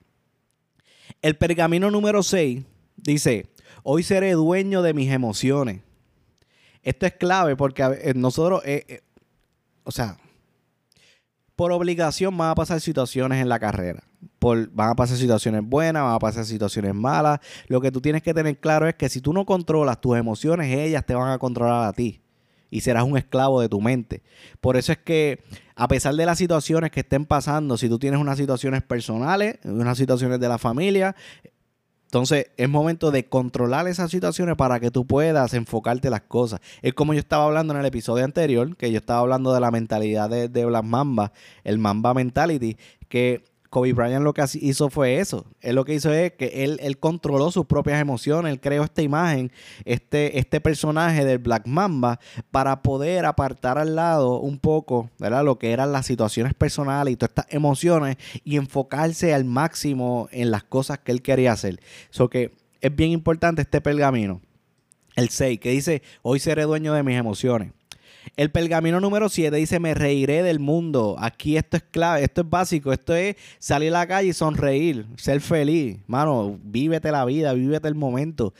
El 1.22 1.36
pergamino 1.36 1.90
número 1.90 2.22
6 2.22 2.62
dice, 2.96 3.46
hoy 3.82 4.02
seré 4.02 4.32
dueño 4.32 4.82
de 4.82 4.94
mis 4.94 5.10
emociones. 5.10 5.80
Esto 6.82 7.06
es 7.06 7.12
clave 7.12 7.56
porque 7.56 7.82
eh, 7.82 8.12
nosotros, 8.14 8.62
eh, 8.64 8.84
eh, 8.88 9.00
o 9.84 9.90
sea, 9.90 10.18
por 11.56 11.72
obligación 11.72 12.36
van 12.36 12.50
a 12.50 12.54
pasar 12.54 12.80
situaciones 12.80 13.40
en 13.40 13.48
la 13.48 13.58
carrera. 13.58 14.02
Por, 14.38 14.70
van 14.70 14.90
a 14.90 14.94
pasar 14.94 15.16
situaciones 15.16 15.62
buenas, 15.64 16.02
van 16.02 16.14
a 16.14 16.18
pasar 16.18 16.44
situaciones 16.44 16.94
malas. 16.94 17.40
Lo 17.68 17.80
que 17.80 17.90
tú 17.90 18.00
tienes 18.00 18.22
que 18.22 18.34
tener 18.34 18.58
claro 18.58 18.88
es 18.88 18.94
que 18.94 19.08
si 19.08 19.20
tú 19.20 19.32
no 19.32 19.46
controlas 19.46 20.00
tus 20.00 20.16
emociones, 20.16 20.74
ellas 20.76 21.06
te 21.06 21.14
van 21.14 21.30
a 21.30 21.38
controlar 21.38 21.88
a 21.88 21.92
ti 21.92 22.23
y 22.70 22.80
serás 22.80 23.04
un 23.04 23.16
esclavo 23.16 23.60
de 23.60 23.68
tu 23.68 23.80
mente. 23.80 24.22
Por 24.60 24.76
eso 24.76 24.92
es 24.92 24.98
que 24.98 25.42
a 25.76 25.88
pesar 25.88 26.14
de 26.14 26.26
las 26.26 26.38
situaciones 26.38 26.90
que 26.90 27.00
estén 27.00 27.26
pasando, 27.26 27.76
si 27.76 27.88
tú 27.88 27.98
tienes 27.98 28.20
unas 28.20 28.38
situaciones 28.38 28.82
personales, 28.82 29.58
unas 29.64 29.98
situaciones 29.98 30.40
de 30.40 30.48
la 30.48 30.58
familia, 30.58 31.16
entonces 32.06 32.46
es 32.56 32.68
momento 32.68 33.10
de 33.10 33.26
controlar 33.26 33.88
esas 33.88 34.08
situaciones 34.10 34.54
para 34.54 34.78
que 34.78 34.92
tú 34.92 35.04
puedas 35.04 35.52
enfocarte 35.52 36.10
las 36.10 36.20
cosas. 36.20 36.60
Es 36.80 36.94
como 36.94 37.12
yo 37.12 37.18
estaba 37.18 37.44
hablando 37.44 37.74
en 37.74 37.80
el 37.80 37.86
episodio 37.86 38.24
anterior, 38.24 38.76
que 38.76 38.92
yo 38.92 38.98
estaba 38.98 39.18
hablando 39.18 39.52
de 39.52 39.58
la 39.58 39.72
mentalidad 39.72 40.30
de, 40.30 40.48
de 40.48 40.64
Black 40.64 40.84
Mamba, 40.84 41.32
el 41.64 41.78
Mamba 41.78 42.14
Mentality, 42.14 42.76
que 43.08 43.42
Kobe 43.74 43.92
Bryant 43.92 44.22
lo 44.22 44.32
que 44.34 44.44
hizo 44.60 44.88
fue 44.88 45.18
eso. 45.18 45.46
Él 45.60 45.74
lo 45.74 45.84
que 45.84 45.94
hizo 45.94 46.12
es 46.12 46.34
que 46.34 46.62
él, 46.62 46.98
controló 47.00 47.50
sus 47.50 47.66
propias 47.66 48.00
emociones. 48.00 48.52
Él 48.52 48.60
creó 48.60 48.84
esta 48.84 49.02
imagen, 49.02 49.50
este, 49.84 50.38
este 50.38 50.60
personaje 50.60 51.24
del 51.24 51.38
Black 51.38 51.66
Mamba, 51.66 52.20
para 52.52 52.82
poder 52.82 53.26
apartar 53.26 53.78
al 53.78 53.96
lado 53.96 54.38
un 54.38 54.60
poco, 54.60 55.10
¿verdad? 55.18 55.44
Lo 55.44 55.58
que 55.58 55.72
eran 55.72 55.90
las 55.90 56.06
situaciones 56.06 56.54
personales 56.54 57.14
y 57.14 57.16
todas 57.16 57.30
estas 57.30 57.46
emociones 57.52 58.16
y 58.44 58.58
enfocarse 58.58 59.34
al 59.34 59.44
máximo 59.44 60.28
en 60.30 60.52
las 60.52 60.62
cosas 60.62 61.00
que 61.00 61.10
él 61.10 61.20
quería 61.20 61.50
hacer. 61.50 61.80
Eso 62.12 62.30
que 62.30 62.52
es 62.80 62.94
bien 62.94 63.10
importante 63.10 63.62
este 63.62 63.80
pergamino. 63.80 64.40
El 65.16 65.30
6, 65.30 65.58
que 65.58 65.70
dice, 65.70 66.02
hoy 66.22 66.38
seré 66.38 66.62
dueño 66.62 66.94
de 66.94 67.02
mis 67.02 67.16
emociones. 67.16 67.72
El 68.36 68.50
pergamino 68.50 69.00
número 69.00 69.28
7 69.28 69.54
dice, 69.56 69.80
me 69.80 69.94
reiré 69.94 70.42
del 70.42 70.58
mundo. 70.58 71.16
Aquí 71.18 71.56
esto 71.56 71.76
es 71.76 71.82
clave, 71.82 72.24
esto 72.24 72.42
es 72.42 72.50
básico, 72.50 72.92
esto 72.92 73.14
es 73.14 73.36
salir 73.58 73.90
a 73.94 74.00
la 74.00 74.06
calle 74.06 74.28
y 74.28 74.32
sonreír, 74.32 75.06
ser 75.16 75.40
feliz. 75.40 75.98
Mano, 76.06 76.58
vívete 76.62 77.10
la 77.10 77.24
vida, 77.24 77.52
vívete 77.52 77.88
el 77.88 77.94
momento. 77.94 78.54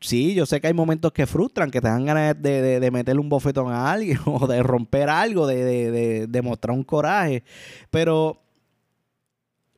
Sí, 0.00 0.34
yo 0.34 0.46
sé 0.46 0.60
que 0.60 0.66
hay 0.66 0.74
momentos 0.74 1.12
que 1.12 1.26
frustran, 1.26 1.70
que 1.70 1.80
te 1.80 1.88
dan 1.88 2.04
ganas 2.04 2.40
de, 2.40 2.80
de, 2.80 2.90
meterle 2.90 3.20
un 3.20 3.28
bofetón 3.28 3.72
a 3.72 3.90
alguien 3.90 4.18
o 4.26 4.46
de 4.46 4.62
romper 4.62 5.08
algo, 5.08 5.46
de, 5.46 6.26
de 6.28 6.42
mostrar 6.42 6.76
un 6.76 6.84
coraje, 6.84 7.42
pero 7.90 8.45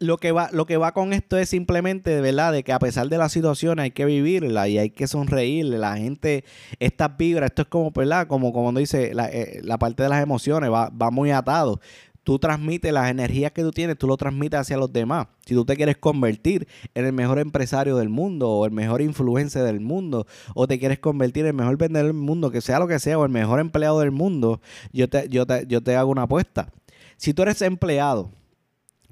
lo 0.00 0.16
que 0.18 0.32
va, 0.32 0.48
lo 0.52 0.66
que 0.66 0.76
va 0.76 0.92
con 0.92 1.12
esto 1.12 1.36
es 1.38 1.48
simplemente, 1.48 2.20
¿verdad? 2.20 2.52
De 2.52 2.62
que 2.62 2.72
a 2.72 2.78
pesar 2.78 3.08
de 3.08 3.18
la 3.18 3.28
situación 3.28 3.78
hay 3.78 3.90
que 3.90 4.04
vivirla 4.04 4.68
y 4.68 4.78
hay 4.78 4.90
que 4.90 5.06
sonreírle. 5.06 5.78
La 5.78 5.96
gente, 5.96 6.44
estas 6.78 7.16
vibras, 7.16 7.50
esto 7.50 7.62
es 7.62 7.68
como, 7.68 7.90
¿verdad? 7.90 8.26
Como, 8.26 8.52
como 8.52 8.72
dice, 8.78 9.14
la, 9.14 9.28
eh, 9.28 9.60
la 9.62 9.78
parte 9.78 10.02
de 10.02 10.08
las 10.08 10.22
emociones 10.22 10.70
va, 10.70 10.90
va 10.90 11.10
muy 11.10 11.30
atado 11.30 11.80
tú 12.28 12.38
transmites 12.38 12.92
las 12.92 13.10
energías 13.10 13.52
que 13.52 13.62
tú 13.62 13.70
tienes, 13.70 13.96
tú 13.96 14.06
lo 14.06 14.18
transmites 14.18 14.60
hacia 14.60 14.76
los 14.76 14.92
demás. 14.92 15.28
Si 15.46 15.54
tú 15.54 15.64
te 15.64 15.76
quieres 15.76 15.96
convertir 15.96 16.68
en 16.94 17.06
el 17.06 17.14
mejor 17.14 17.38
empresario 17.38 17.96
del 17.96 18.10
mundo 18.10 18.50
o 18.50 18.66
el 18.66 18.70
mejor 18.70 19.00
influencer 19.00 19.62
del 19.62 19.80
mundo 19.80 20.26
o 20.54 20.68
te 20.68 20.78
quieres 20.78 20.98
convertir 20.98 21.44
en 21.44 21.52
el 21.52 21.54
mejor 21.54 21.78
vendedor 21.78 22.08
del 22.08 22.14
mundo, 22.14 22.50
que 22.50 22.60
sea 22.60 22.80
lo 22.80 22.86
que 22.86 22.98
sea, 22.98 23.18
o 23.18 23.24
el 23.24 23.30
mejor 23.30 23.60
empleado 23.60 24.00
del 24.00 24.10
mundo, 24.10 24.60
yo 24.92 25.08
te, 25.08 25.26
yo 25.30 25.46
te, 25.46 25.66
yo 25.68 25.82
te 25.82 25.96
hago 25.96 26.10
una 26.10 26.24
apuesta. 26.24 26.70
Si 27.16 27.32
tú 27.32 27.40
eres 27.40 27.62
empleado 27.62 28.30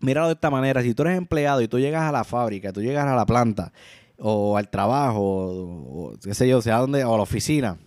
míralo 0.00 0.28
de 0.28 0.34
esta 0.34 0.50
manera, 0.50 0.82
si 0.82 0.94
tú 0.94 1.02
eres 1.02 1.18
empleado 1.18 1.60
y 1.60 1.68
tú 1.68 1.78
llegas 1.78 2.02
a 2.02 2.12
la 2.12 2.24
fábrica, 2.24 2.72
tú 2.72 2.82
llegas 2.82 3.06
a 3.06 3.14
la 3.14 3.26
planta 3.26 3.72
o 4.18 4.56
al 4.56 4.68
trabajo, 4.70 5.20
o, 5.20 6.12
qué 6.22 6.34
sé 6.34 6.48
yo, 6.48 6.62
sea 6.62 6.78
donde, 6.78 7.04
o 7.04 7.14
a 7.14 7.16
la 7.16 7.22
oficina, 7.22 7.78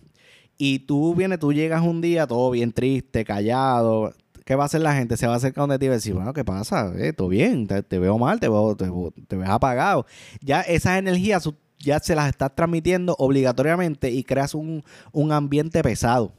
y 0.56 0.80
tú 0.80 1.14
vienes, 1.14 1.38
tú 1.38 1.52
llegas 1.52 1.82
un 1.82 2.00
día 2.00 2.26
todo 2.26 2.50
bien 2.50 2.72
triste, 2.72 3.24
callado, 3.24 4.12
¿qué 4.44 4.54
va 4.54 4.64
a 4.64 4.66
hacer 4.66 4.80
la 4.80 4.94
gente? 4.94 5.16
Se 5.16 5.26
va 5.26 5.34
a 5.34 5.36
acercar 5.36 5.62
donde 5.62 5.78
ti 5.78 5.86
a 5.86 5.92
decir, 5.92 6.14
bueno, 6.14 6.32
¿qué 6.32 6.44
pasa? 6.44 6.92
Eh, 6.96 7.12
todo 7.12 7.28
bien, 7.28 7.66
te, 7.66 7.98
veo 7.98 8.18
mal, 8.18 8.40
te 8.40 8.48
veo, 8.48 8.76
ves 8.76 9.48
apagado. 9.48 10.06
Ya 10.40 10.60
esas 10.60 10.98
energías 10.98 11.48
ya 11.78 11.98
se 12.00 12.14
las 12.14 12.28
estás 12.28 12.54
transmitiendo 12.54 13.14
obligatoriamente 13.18 14.10
y 14.10 14.22
creas 14.22 14.54
un, 14.54 14.84
un 15.12 15.32
ambiente 15.32 15.82
pesado. 15.82 16.32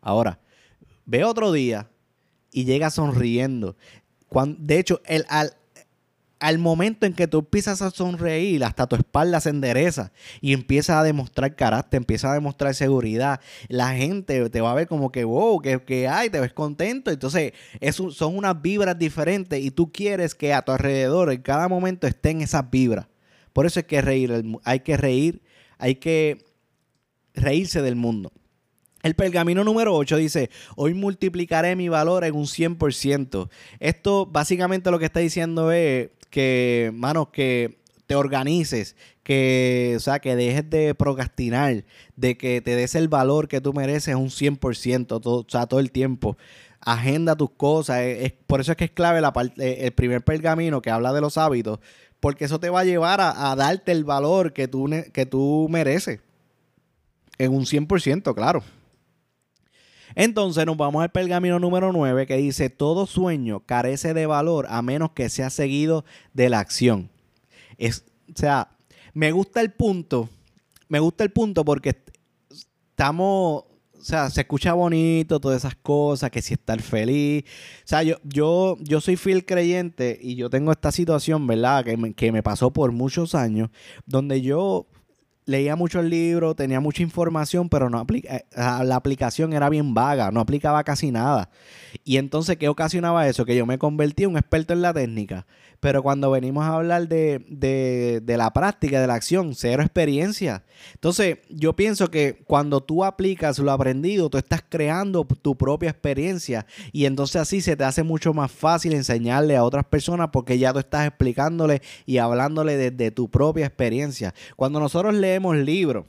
Ahora, 0.00 0.38
ve 1.04 1.24
otro 1.24 1.52
día 1.52 1.88
y 2.52 2.64
llega 2.64 2.88
sonriendo 2.90 3.76
de 4.58 4.78
hecho, 4.78 5.00
al, 6.38 6.58
momento 6.58 7.06
en 7.06 7.14
que 7.14 7.26
tú 7.26 7.38
empiezas 7.38 7.80
a 7.82 7.90
sonreír, 7.90 8.64
hasta 8.64 8.86
tu 8.86 8.96
espalda 8.96 9.40
se 9.40 9.50
endereza 9.50 10.12
y 10.40 10.52
empieza 10.52 11.00
a 11.00 11.02
demostrar 11.02 11.56
carácter, 11.56 11.98
empieza 11.98 12.30
a 12.30 12.34
demostrar 12.34 12.74
seguridad. 12.74 13.40
La 13.68 13.94
gente 13.94 14.50
te 14.50 14.60
va 14.60 14.72
a 14.72 14.74
ver 14.74 14.86
como 14.86 15.10
que, 15.10 15.24
wow, 15.24 15.60
que, 15.60 16.08
hay, 16.08 16.30
te 16.30 16.40
ves 16.40 16.52
contento. 16.52 17.10
Entonces, 17.10 17.52
son 18.10 18.36
unas 18.36 18.60
vibras 18.60 18.98
diferentes 18.98 19.62
y 19.64 19.70
tú 19.70 19.90
quieres 19.92 20.34
que 20.34 20.52
a 20.52 20.62
tu 20.62 20.72
alrededor 20.72 21.32
en 21.32 21.42
cada 21.42 21.68
momento 21.68 22.06
estén 22.06 22.42
esas 22.42 22.68
vibras. 22.70 23.06
Por 23.52 23.64
eso 23.64 23.80
hay 23.80 23.84
que 23.84 24.02
reír, 24.02 24.44
hay 24.64 24.80
que 24.80 24.96
reír, 24.98 25.42
hay 25.78 25.94
que 25.94 26.44
reírse 27.34 27.80
del 27.80 27.96
mundo. 27.96 28.30
El 29.02 29.14
pergamino 29.14 29.62
número 29.62 29.94
8 29.94 30.16
dice, 30.16 30.50
hoy 30.74 30.94
multiplicaré 30.94 31.76
mi 31.76 31.88
valor 31.88 32.24
en 32.24 32.34
un 32.34 32.46
100%. 32.46 33.48
Esto 33.78 34.26
básicamente 34.26 34.90
lo 34.90 34.98
que 34.98 35.04
está 35.04 35.20
diciendo 35.20 35.70
es 35.70 36.10
que, 36.30 36.90
manos, 36.94 37.28
que 37.28 37.78
te 38.06 38.14
organices, 38.14 38.96
que, 39.22 39.94
o 39.96 40.00
sea, 40.00 40.20
que 40.20 40.36
dejes 40.36 40.68
de 40.70 40.94
procrastinar, 40.94 41.84
de 42.16 42.36
que 42.36 42.60
te 42.60 42.76
des 42.76 42.94
el 42.94 43.08
valor 43.08 43.48
que 43.48 43.60
tú 43.60 43.72
mereces 43.72 44.14
un 44.14 44.30
100%, 44.30 45.06
todo, 45.06 45.40
o 45.40 45.46
sea, 45.48 45.66
todo 45.66 45.80
el 45.80 45.90
tiempo. 45.90 46.36
Agenda 46.80 47.36
tus 47.36 47.50
cosas. 47.50 48.02
Por 48.46 48.60
eso 48.60 48.72
es 48.72 48.78
que 48.78 48.84
es 48.84 48.90
clave 48.92 49.20
la 49.20 49.32
parte, 49.32 49.86
el 49.86 49.92
primer 49.92 50.22
pergamino 50.22 50.80
que 50.82 50.90
habla 50.90 51.12
de 51.12 51.20
los 51.20 51.36
hábitos, 51.36 51.80
porque 52.20 52.44
eso 52.44 52.60
te 52.60 52.70
va 52.70 52.80
a 52.80 52.84
llevar 52.84 53.20
a, 53.20 53.50
a 53.50 53.56
darte 53.56 53.92
el 53.92 54.04
valor 54.04 54.52
que 54.52 54.68
tú, 54.68 54.88
que 55.12 55.26
tú 55.26 55.66
mereces. 55.70 56.20
En 57.38 57.52
un 57.52 57.66
100%, 57.66 58.34
claro. 58.34 58.62
Entonces 60.16 60.64
nos 60.64 60.78
vamos 60.78 61.02
al 61.02 61.10
pergamino 61.10 61.60
número 61.60 61.92
9 61.92 62.26
que 62.26 62.38
dice, 62.38 62.70
todo 62.70 63.06
sueño 63.06 63.60
carece 63.60 64.14
de 64.14 64.24
valor 64.24 64.66
a 64.70 64.80
menos 64.80 65.12
que 65.12 65.28
sea 65.28 65.50
seguido 65.50 66.06
de 66.32 66.48
la 66.48 66.58
acción. 66.58 67.10
Es, 67.76 68.02
o 68.34 68.36
sea, 68.36 68.70
me 69.12 69.30
gusta 69.30 69.60
el 69.60 69.72
punto, 69.72 70.30
me 70.88 71.00
gusta 71.00 71.22
el 71.22 71.30
punto 71.30 71.66
porque 71.66 71.94
estamos, 72.50 73.64
o 73.64 74.02
sea, 74.02 74.30
se 74.30 74.40
escucha 74.40 74.72
bonito 74.72 75.38
todas 75.38 75.58
esas 75.58 75.76
cosas, 75.76 76.30
que 76.30 76.40
si 76.40 76.54
estar 76.54 76.80
feliz. 76.80 77.44
O 77.84 77.86
sea, 77.88 78.02
yo, 78.02 78.16
yo, 78.24 78.78
yo 78.80 79.02
soy 79.02 79.16
fiel 79.16 79.44
creyente 79.44 80.18
y 80.18 80.34
yo 80.34 80.48
tengo 80.48 80.72
esta 80.72 80.92
situación, 80.92 81.46
¿verdad? 81.46 81.84
Que 81.84 82.14
que 82.14 82.32
me 82.32 82.42
pasó 82.42 82.72
por 82.72 82.90
muchos 82.90 83.34
años, 83.34 83.68
donde 84.06 84.40
yo 84.40 84.86
leía 85.46 85.76
muchos 85.76 86.04
libros, 86.04 86.56
tenía 86.56 86.80
mucha 86.80 87.02
información, 87.02 87.68
pero 87.68 87.88
no 87.88 87.98
aplica, 87.98 88.36
eh, 88.36 88.44
la 88.54 88.96
aplicación 88.96 89.52
era 89.52 89.70
bien 89.70 89.94
vaga, 89.94 90.30
no 90.30 90.40
aplicaba 90.40 90.84
casi 90.84 91.10
nada. 91.10 91.48
Y 92.04 92.18
entonces, 92.18 92.56
¿qué 92.56 92.68
ocasionaba 92.68 93.26
eso? 93.26 93.46
Que 93.46 93.56
yo 93.56 93.64
me 93.64 93.78
convertí 93.78 94.24
en 94.24 94.30
un 94.30 94.38
experto 94.38 94.74
en 94.74 94.82
la 94.82 94.92
técnica. 94.92 95.46
Pero 95.80 96.02
cuando 96.02 96.30
venimos 96.30 96.64
a 96.64 96.74
hablar 96.74 97.06
de, 97.06 97.44
de, 97.48 98.20
de 98.22 98.36
la 98.36 98.52
práctica, 98.52 99.00
de 99.00 99.06
la 99.06 99.14
acción, 99.14 99.54
cero 99.54 99.82
experiencia. 99.82 100.64
Entonces, 100.94 101.38
yo 101.50 101.76
pienso 101.76 102.10
que 102.10 102.42
cuando 102.46 102.82
tú 102.82 103.04
aplicas 103.04 103.58
lo 103.58 103.70
aprendido, 103.70 104.30
tú 104.30 104.38
estás 104.38 104.64
creando 104.66 105.24
tu 105.24 105.56
propia 105.56 105.90
experiencia. 105.90 106.66
Y 106.92 107.04
entonces 107.04 107.36
así 107.36 107.60
se 107.60 107.76
te 107.76 107.84
hace 107.84 108.02
mucho 108.02 108.32
más 108.32 108.50
fácil 108.50 108.94
enseñarle 108.94 109.56
a 109.56 109.64
otras 109.64 109.84
personas 109.84 110.30
porque 110.32 110.58
ya 110.58 110.72
tú 110.72 110.78
estás 110.78 111.06
explicándole 111.06 111.82
y 112.06 112.18
hablándole 112.18 112.76
desde 112.76 113.10
tu 113.10 113.28
propia 113.28 113.66
experiencia. 113.66 114.34
Cuando 114.56 114.80
nosotros 114.80 115.14
leemos 115.14 115.35
libros, 115.56 116.04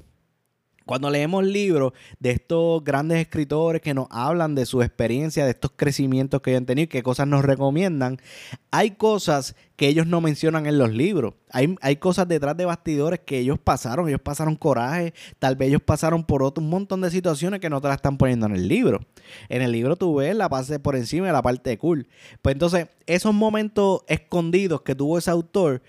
cuando 0.87 1.09
leemos 1.09 1.43
libros 1.43 1.91
de 2.19 2.31
estos 2.31 2.83
grandes 2.83 3.19
escritores 3.19 3.81
que 3.81 3.93
nos 3.93 4.07
hablan 4.09 4.55
de 4.55 4.65
su 4.65 4.81
experiencia, 4.81 5.43
de 5.43 5.51
estos 5.51 5.71
crecimientos 5.75 6.41
que 6.41 6.51
ellos 6.51 6.61
han 6.61 6.65
tenido, 6.65 6.87
qué 6.87 7.03
cosas 7.03 7.27
nos 7.27 7.43
recomiendan, 7.43 8.17
hay 8.71 8.91
cosas 8.91 9.55
que 9.75 9.89
ellos 9.89 10.07
no 10.07 10.21
mencionan 10.21 10.65
en 10.65 10.77
los 10.77 10.91
libros. 10.93 11.33
Hay, 11.51 11.75
hay, 11.81 11.97
cosas 11.97 12.27
detrás 12.27 12.55
de 12.55 12.65
bastidores 12.65 13.19
que 13.19 13.37
ellos 13.37 13.59
pasaron, 13.59 14.07
ellos 14.07 14.21
pasaron 14.21 14.55
coraje, 14.55 15.13
tal 15.39 15.57
vez 15.57 15.67
ellos 15.67 15.81
pasaron 15.81 16.23
por 16.23 16.41
otro 16.41 16.63
un 16.63 16.69
montón 16.69 17.01
de 17.01 17.11
situaciones 17.11 17.59
que 17.59 17.69
no 17.69 17.81
te 17.81 17.89
las 17.89 17.97
están 17.97 18.17
poniendo 18.17 18.45
en 18.45 18.55
el 18.55 18.67
libro. 18.67 19.01
En 19.49 19.61
el 19.61 19.73
libro 19.73 19.97
tú 19.97 20.15
ves 20.15 20.35
la 20.35 20.47
parte 20.47 20.79
por 20.79 20.95
encima 20.95 21.27
de 21.27 21.33
la 21.33 21.41
parte 21.41 21.69
de 21.69 21.77
cool. 21.77 22.07
Pues 22.41 22.53
entonces, 22.53 22.87
esos 23.05 23.33
momentos 23.33 24.03
escondidos 24.07 24.81
que 24.81 24.95
tuvo 24.95 25.17
ese 25.17 25.31
autor, 25.31 25.81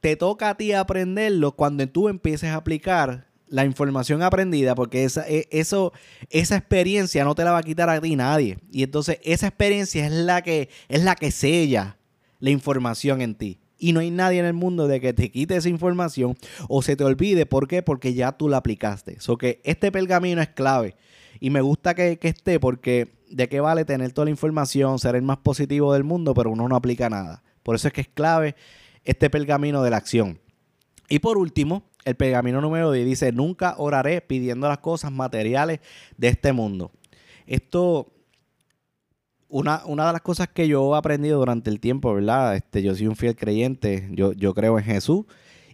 te 0.00 0.16
toca 0.16 0.50
a 0.50 0.56
ti 0.56 0.72
aprenderlos 0.72 1.54
cuando 1.54 1.86
tú 1.88 2.08
empieces 2.08 2.50
a 2.50 2.56
aplicar 2.56 3.30
la 3.50 3.64
información 3.64 4.22
aprendida, 4.22 4.74
porque 4.74 5.04
esa, 5.04 5.28
e, 5.28 5.48
eso, 5.50 5.92
esa 6.30 6.56
experiencia 6.56 7.24
no 7.24 7.34
te 7.34 7.44
la 7.44 7.50
va 7.50 7.58
a 7.58 7.62
quitar 7.62 7.90
a 7.90 8.00
ti 8.00 8.16
nadie. 8.16 8.58
Y 8.70 8.84
entonces 8.84 9.18
esa 9.24 9.48
experiencia 9.48 10.06
es 10.06 10.12
la 10.12 10.42
que, 10.42 10.70
es 10.88 11.02
la 11.02 11.16
que 11.16 11.30
sella 11.30 11.98
la 12.38 12.50
información 12.50 13.20
en 13.20 13.34
ti. 13.34 13.58
Y 13.76 13.92
no 13.92 14.00
hay 14.00 14.10
nadie 14.10 14.38
en 14.38 14.46
el 14.46 14.52
mundo 14.52 14.86
de 14.86 15.00
que 15.00 15.12
te 15.12 15.30
quite 15.30 15.56
esa 15.56 15.68
información 15.68 16.36
o 16.68 16.82
se 16.82 16.96
te 16.96 17.04
olvide. 17.04 17.46
¿Por 17.46 17.66
qué? 17.66 17.82
Porque 17.82 18.14
ya 18.14 18.32
tú 18.32 18.48
la 18.48 18.58
aplicaste. 18.58 19.18
So 19.20 19.36
que 19.36 19.60
este 19.64 19.90
pergamino 19.90 20.40
es 20.42 20.48
clave. 20.48 20.96
Y 21.40 21.50
me 21.50 21.62
gusta 21.62 21.94
que, 21.94 22.18
que 22.18 22.28
esté 22.28 22.60
porque 22.60 23.08
de 23.30 23.48
qué 23.48 23.60
vale 23.60 23.84
tener 23.84 24.12
toda 24.12 24.26
la 24.26 24.30
información, 24.30 24.98
ser 24.98 25.16
el 25.16 25.22
más 25.22 25.38
positivo 25.38 25.94
del 25.94 26.04
mundo, 26.04 26.34
pero 26.34 26.50
uno 26.50 26.68
no 26.68 26.76
aplica 26.76 27.08
nada. 27.08 27.42
Por 27.62 27.74
eso 27.74 27.88
es 27.88 27.94
que 27.94 28.02
es 28.02 28.08
clave 28.08 28.54
este 29.04 29.30
pergamino 29.30 29.82
de 29.82 29.90
la 29.90 29.96
acción. 29.96 30.40
Y 31.08 31.18
por 31.18 31.38
último, 31.38 31.84
el 32.04 32.14
pergamino 32.14 32.60
número 32.60 32.92
10 32.92 33.06
dice, 33.06 33.32
nunca 33.32 33.74
oraré 33.78 34.20
pidiendo 34.20 34.68
las 34.68 34.78
cosas 34.78 35.12
materiales 35.12 35.80
de 36.16 36.28
este 36.28 36.52
mundo. 36.52 36.92
Esto, 37.46 38.12
una, 39.48 39.82
una 39.86 40.06
de 40.06 40.12
las 40.12 40.22
cosas 40.22 40.48
que 40.48 40.68
yo 40.68 40.94
he 40.94 40.98
aprendido 40.98 41.38
durante 41.38 41.70
el 41.70 41.80
tiempo, 41.80 42.14
¿verdad? 42.14 42.56
Este, 42.56 42.82
yo 42.82 42.94
soy 42.94 43.06
un 43.06 43.16
fiel 43.16 43.36
creyente, 43.36 44.08
yo, 44.12 44.32
yo 44.32 44.54
creo 44.54 44.78
en 44.78 44.84
Jesús. 44.84 45.24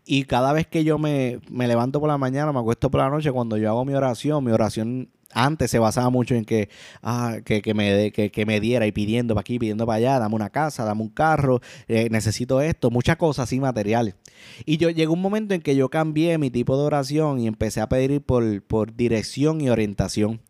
Y 0.05 0.25
cada 0.25 0.53
vez 0.53 0.67
que 0.67 0.85
yo 0.85 0.99
me, 0.99 1.41
me 1.51 1.67
levanto 1.67 2.01
por 2.01 2.09
la 2.09 2.17
mañana, 2.17 2.53
me 2.53 2.61
acuesto 2.61 2.91
por 2.91 3.01
la 3.01 3.11
noche, 3.11 3.31
cuando 3.33 3.57
yo 3.57 3.69
hago 3.69 3.85
mi 3.85 3.93
oración, 3.95 4.45
mi 4.45 4.53
oración 4.53 5.11
antes 5.37 5.71
se 5.71 5.79
basaba 5.79 6.09
mucho 6.09 6.35
en 6.35 6.47
que, 6.47 6.71
ah, 7.03 7.37
que, 7.45 7.75
me, 7.75 8.11
que, 8.11 8.47
me 8.47 8.59
diera 8.59 8.87
y 8.87 8.93
pidiendo 8.93 9.35
para 9.35 9.43
aquí, 9.43 9.59
pidiendo 9.59 9.85
para 9.87 9.99
allá, 9.99 10.19
dame 10.19 10.35
una 10.35 10.49
casa, 10.49 10.85
dame 10.85 11.03
un 11.03 11.11
carro, 11.11 11.61
eh, 11.89 12.09
necesito 12.11 12.63
esto, 12.63 12.91
muchas 12.91 13.19
cosas 13.19 13.45
así 13.45 13.61
materiales. 13.61 14.15
Y 14.65 14.79
yo 14.79 14.89
llegó 14.89 15.13
un 15.13 15.21
momento 15.21 15.55
en 15.55 15.61
que 15.61 15.77
yo 15.77 15.91
cambié 15.91 16.39
mi 16.39 16.51
tipo 16.51 16.79
de 16.79 16.85
oración 16.85 17.39
y 17.39 17.47
empecé 17.47 17.83
a 17.83 17.89
pedir 17.89 18.23
por, 18.23 18.63
por 18.63 18.97
dirección 18.97 19.61
y 19.61 19.69
orientación. 19.69 20.41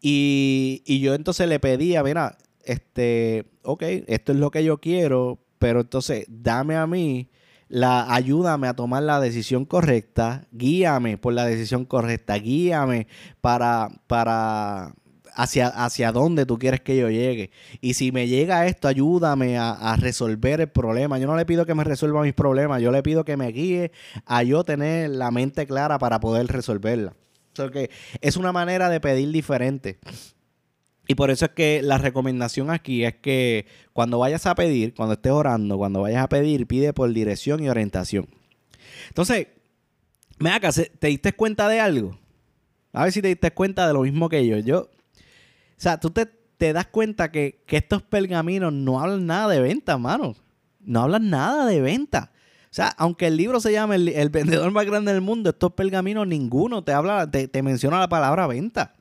Y, 0.00 0.82
y 0.86 1.00
yo 1.00 1.14
entonces 1.14 1.48
le 1.48 1.58
pedía, 1.58 2.04
mira, 2.04 2.38
este, 2.64 3.46
ok, 3.64 3.82
esto 4.06 4.32
es 4.32 4.38
lo 4.38 4.52
que 4.52 4.62
yo 4.62 4.78
quiero, 4.78 5.40
pero 5.58 5.80
entonces 5.80 6.24
dame 6.28 6.76
a 6.76 6.86
mí 6.86 7.28
la, 7.70 8.12
ayúdame 8.12 8.66
a 8.66 8.74
tomar 8.74 9.04
la 9.04 9.20
decisión 9.20 9.64
correcta, 9.64 10.44
guíame 10.50 11.16
por 11.16 11.32
la 11.32 11.46
decisión 11.46 11.84
correcta, 11.84 12.34
guíame 12.34 13.06
para, 13.40 13.90
para 14.08 14.92
hacia, 15.34 15.68
hacia 15.68 16.10
dónde 16.10 16.46
tú 16.46 16.58
quieres 16.58 16.80
que 16.80 16.96
yo 16.96 17.08
llegue. 17.08 17.52
Y 17.80 17.94
si 17.94 18.10
me 18.10 18.26
llega 18.26 18.66
esto, 18.66 18.88
ayúdame 18.88 19.56
a, 19.56 19.96
resolver 19.96 20.60
el 20.60 20.68
problema. 20.68 21.20
Yo 21.20 21.28
no 21.28 21.36
le 21.36 21.46
pido 21.46 21.64
que 21.64 21.76
me 21.76 21.84
resuelva 21.84 22.22
mis 22.22 22.34
problemas, 22.34 22.82
yo 22.82 22.90
le 22.90 23.04
pido 23.04 23.24
que 23.24 23.36
me 23.36 23.52
guíe 23.52 23.92
a 24.26 24.42
yo 24.42 24.64
tener 24.64 25.10
la 25.10 25.30
mente 25.30 25.64
clara 25.66 25.98
para 26.00 26.18
poder 26.18 26.48
resolverla. 26.48 27.14
que 27.54 27.90
es 28.20 28.36
una 28.36 28.50
manera 28.50 28.88
de 28.88 29.00
pedir 29.00 29.30
diferente. 29.30 30.00
Y 31.10 31.16
por 31.16 31.32
eso 31.32 31.46
es 31.46 31.50
que 31.50 31.82
la 31.82 31.98
recomendación 31.98 32.70
aquí 32.70 33.04
es 33.04 33.16
que 33.16 33.66
cuando 33.92 34.20
vayas 34.20 34.46
a 34.46 34.54
pedir, 34.54 34.94
cuando 34.94 35.14
estés 35.14 35.32
orando, 35.32 35.76
cuando 35.76 36.02
vayas 36.02 36.22
a 36.22 36.28
pedir, 36.28 36.68
pide 36.68 36.92
por 36.92 37.12
dirección 37.12 37.60
y 37.64 37.68
orientación. 37.68 38.28
Entonces, 39.08 39.48
me 40.38 40.50
acá, 40.50 40.70
¿te 40.70 41.08
diste 41.08 41.32
cuenta 41.32 41.68
de 41.68 41.80
algo? 41.80 42.16
A 42.92 43.02
ver 43.02 43.12
si 43.12 43.20
te 43.20 43.26
diste 43.26 43.50
cuenta 43.50 43.88
de 43.88 43.92
lo 43.92 44.02
mismo 44.02 44.28
que 44.28 44.46
yo. 44.46 44.58
Yo, 44.58 44.82
o 44.82 44.88
sea, 45.78 45.98
tú 45.98 46.10
te, 46.12 46.72
das 46.72 46.86
cuenta 46.86 47.32
que, 47.32 47.64
estos 47.66 48.02
pergaminos 48.02 48.72
no 48.72 49.00
hablan 49.00 49.26
nada 49.26 49.48
de 49.48 49.60
venta, 49.60 49.98
mano. 49.98 50.36
No 50.78 51.00
hablan 51.00 51.28
nada 51.28 51.66
de 51.66 51.80
venta. 51.80 52.30
O 52.66 52.72
sea, 52.72 52.86
aunque 52.86 53.26
el 53.26 53.36
libro 53.36 53.58
se 53.58 53.72
llama 53.72 53.96
el, 53.96 54.28
vendedor 54.28 54.70
más 54.70 54.86
grande 54.86 55.12
del 55.12 55.22
mundo, 55.22 55.50
estos 55.50 55.72
pergaminos 55.72 56.28
ninguno 56.28 56.84
te 56.84 56.92
habla, 56.92 57.28
te, 57.28 57.48
te 57.48 57.64
menciona 57.64 57.98
la 57.98 58.08
palabra 58.08 58.46
venta. 58.46 58.94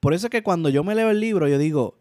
Por 0.00 0.14
eso 0.14 0.26
es 0.26 0.30
que 0.30 0.42
cuando 0.42 0.68
yo 0.68 0.84
me 0.84 0.94
leo 0.94 1.10
el 1.10 1.20
libro, 1.20 1.48
yo 1.48 1.58
digo, 1.58 1.96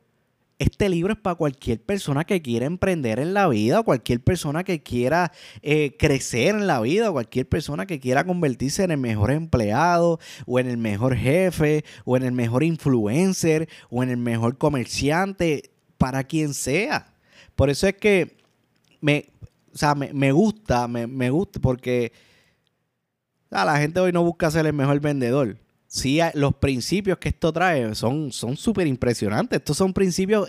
este 0.61 0.89
libro 0.89 1.13
es 1.13 1.19
para 1.19 1.35
cualquier 1.35 1.81
persona 1.81 2.23
que 2.23 2.43
quiera 2.43 2.67
emprender 2.67 3.17
en 3.17 3.33
la 3.33 3.47
vida, 3.47 3.81
cualquier 3.81 4.21
persona 4.23 4.63
que 4.63 4.83
quiera 4.83 5.31
eh, 5.63 5.95
crecer 5.97 6.53
en 6.53 6.67
la 6.67 6.79
vida, 6.81 7.11
cualquier 7.11 7.49
persona 7.49 7.87
que 7.87 7.99
quiera 7.99 8.25
convertirse 8.25 8.83
en 8.83 8.91
el 8.91 8.99
mejor 8.99 9.31
empleado, 9.31 10.19
o 10.45 10.59
en 10.59 10.67
el 10.69 10.77
mejor 10.77 11.15
jefe, 11.15 11.83
o 12.05 12.15
en 12.15 12.21
el 12.21 12.31
mejor 12.31 12.61
influencer, 12.63 13.69
o 13.89 14.03
en 14.03 14.11
el 14.11 14.17
mejor 14.17 14.59
comerciante, 14.59 15.71
para 15.97 16.23
quien 16.25 16.53
sea. 16.53 17.11
Por 17.55 17.71
eso 17.71 17.87
es 17.87 17.95
que 17.95 18.37
me, 18.99 19.25
me, 20.13 20.31
gusta, 20.31 20.87
me, 20.87 21.29
gusta, 21.31 21.59
porque 21.59 22.11
la 23.49 23.79
gente 23.79 23.99
hoy 23.99 24.11
no 24.11 24.23
busca 24.23 24.51
ser 24.51 24.67
el 24.67 24.73
mejor 24.73 24.99
vendedor 24.99 25.57
sí, 25.91 26.19
los 26.35 26.55
principios 26.55 27.17
que 27.17 27.29
esto 27.29 27.51
trae 27.51 27.93
son 27.93 28.31
súper 28.31 28.87
impresionantes. 28.87 29.59
Estos 29.59 29.77
son 29.77 29.93
principios 29.93 30.47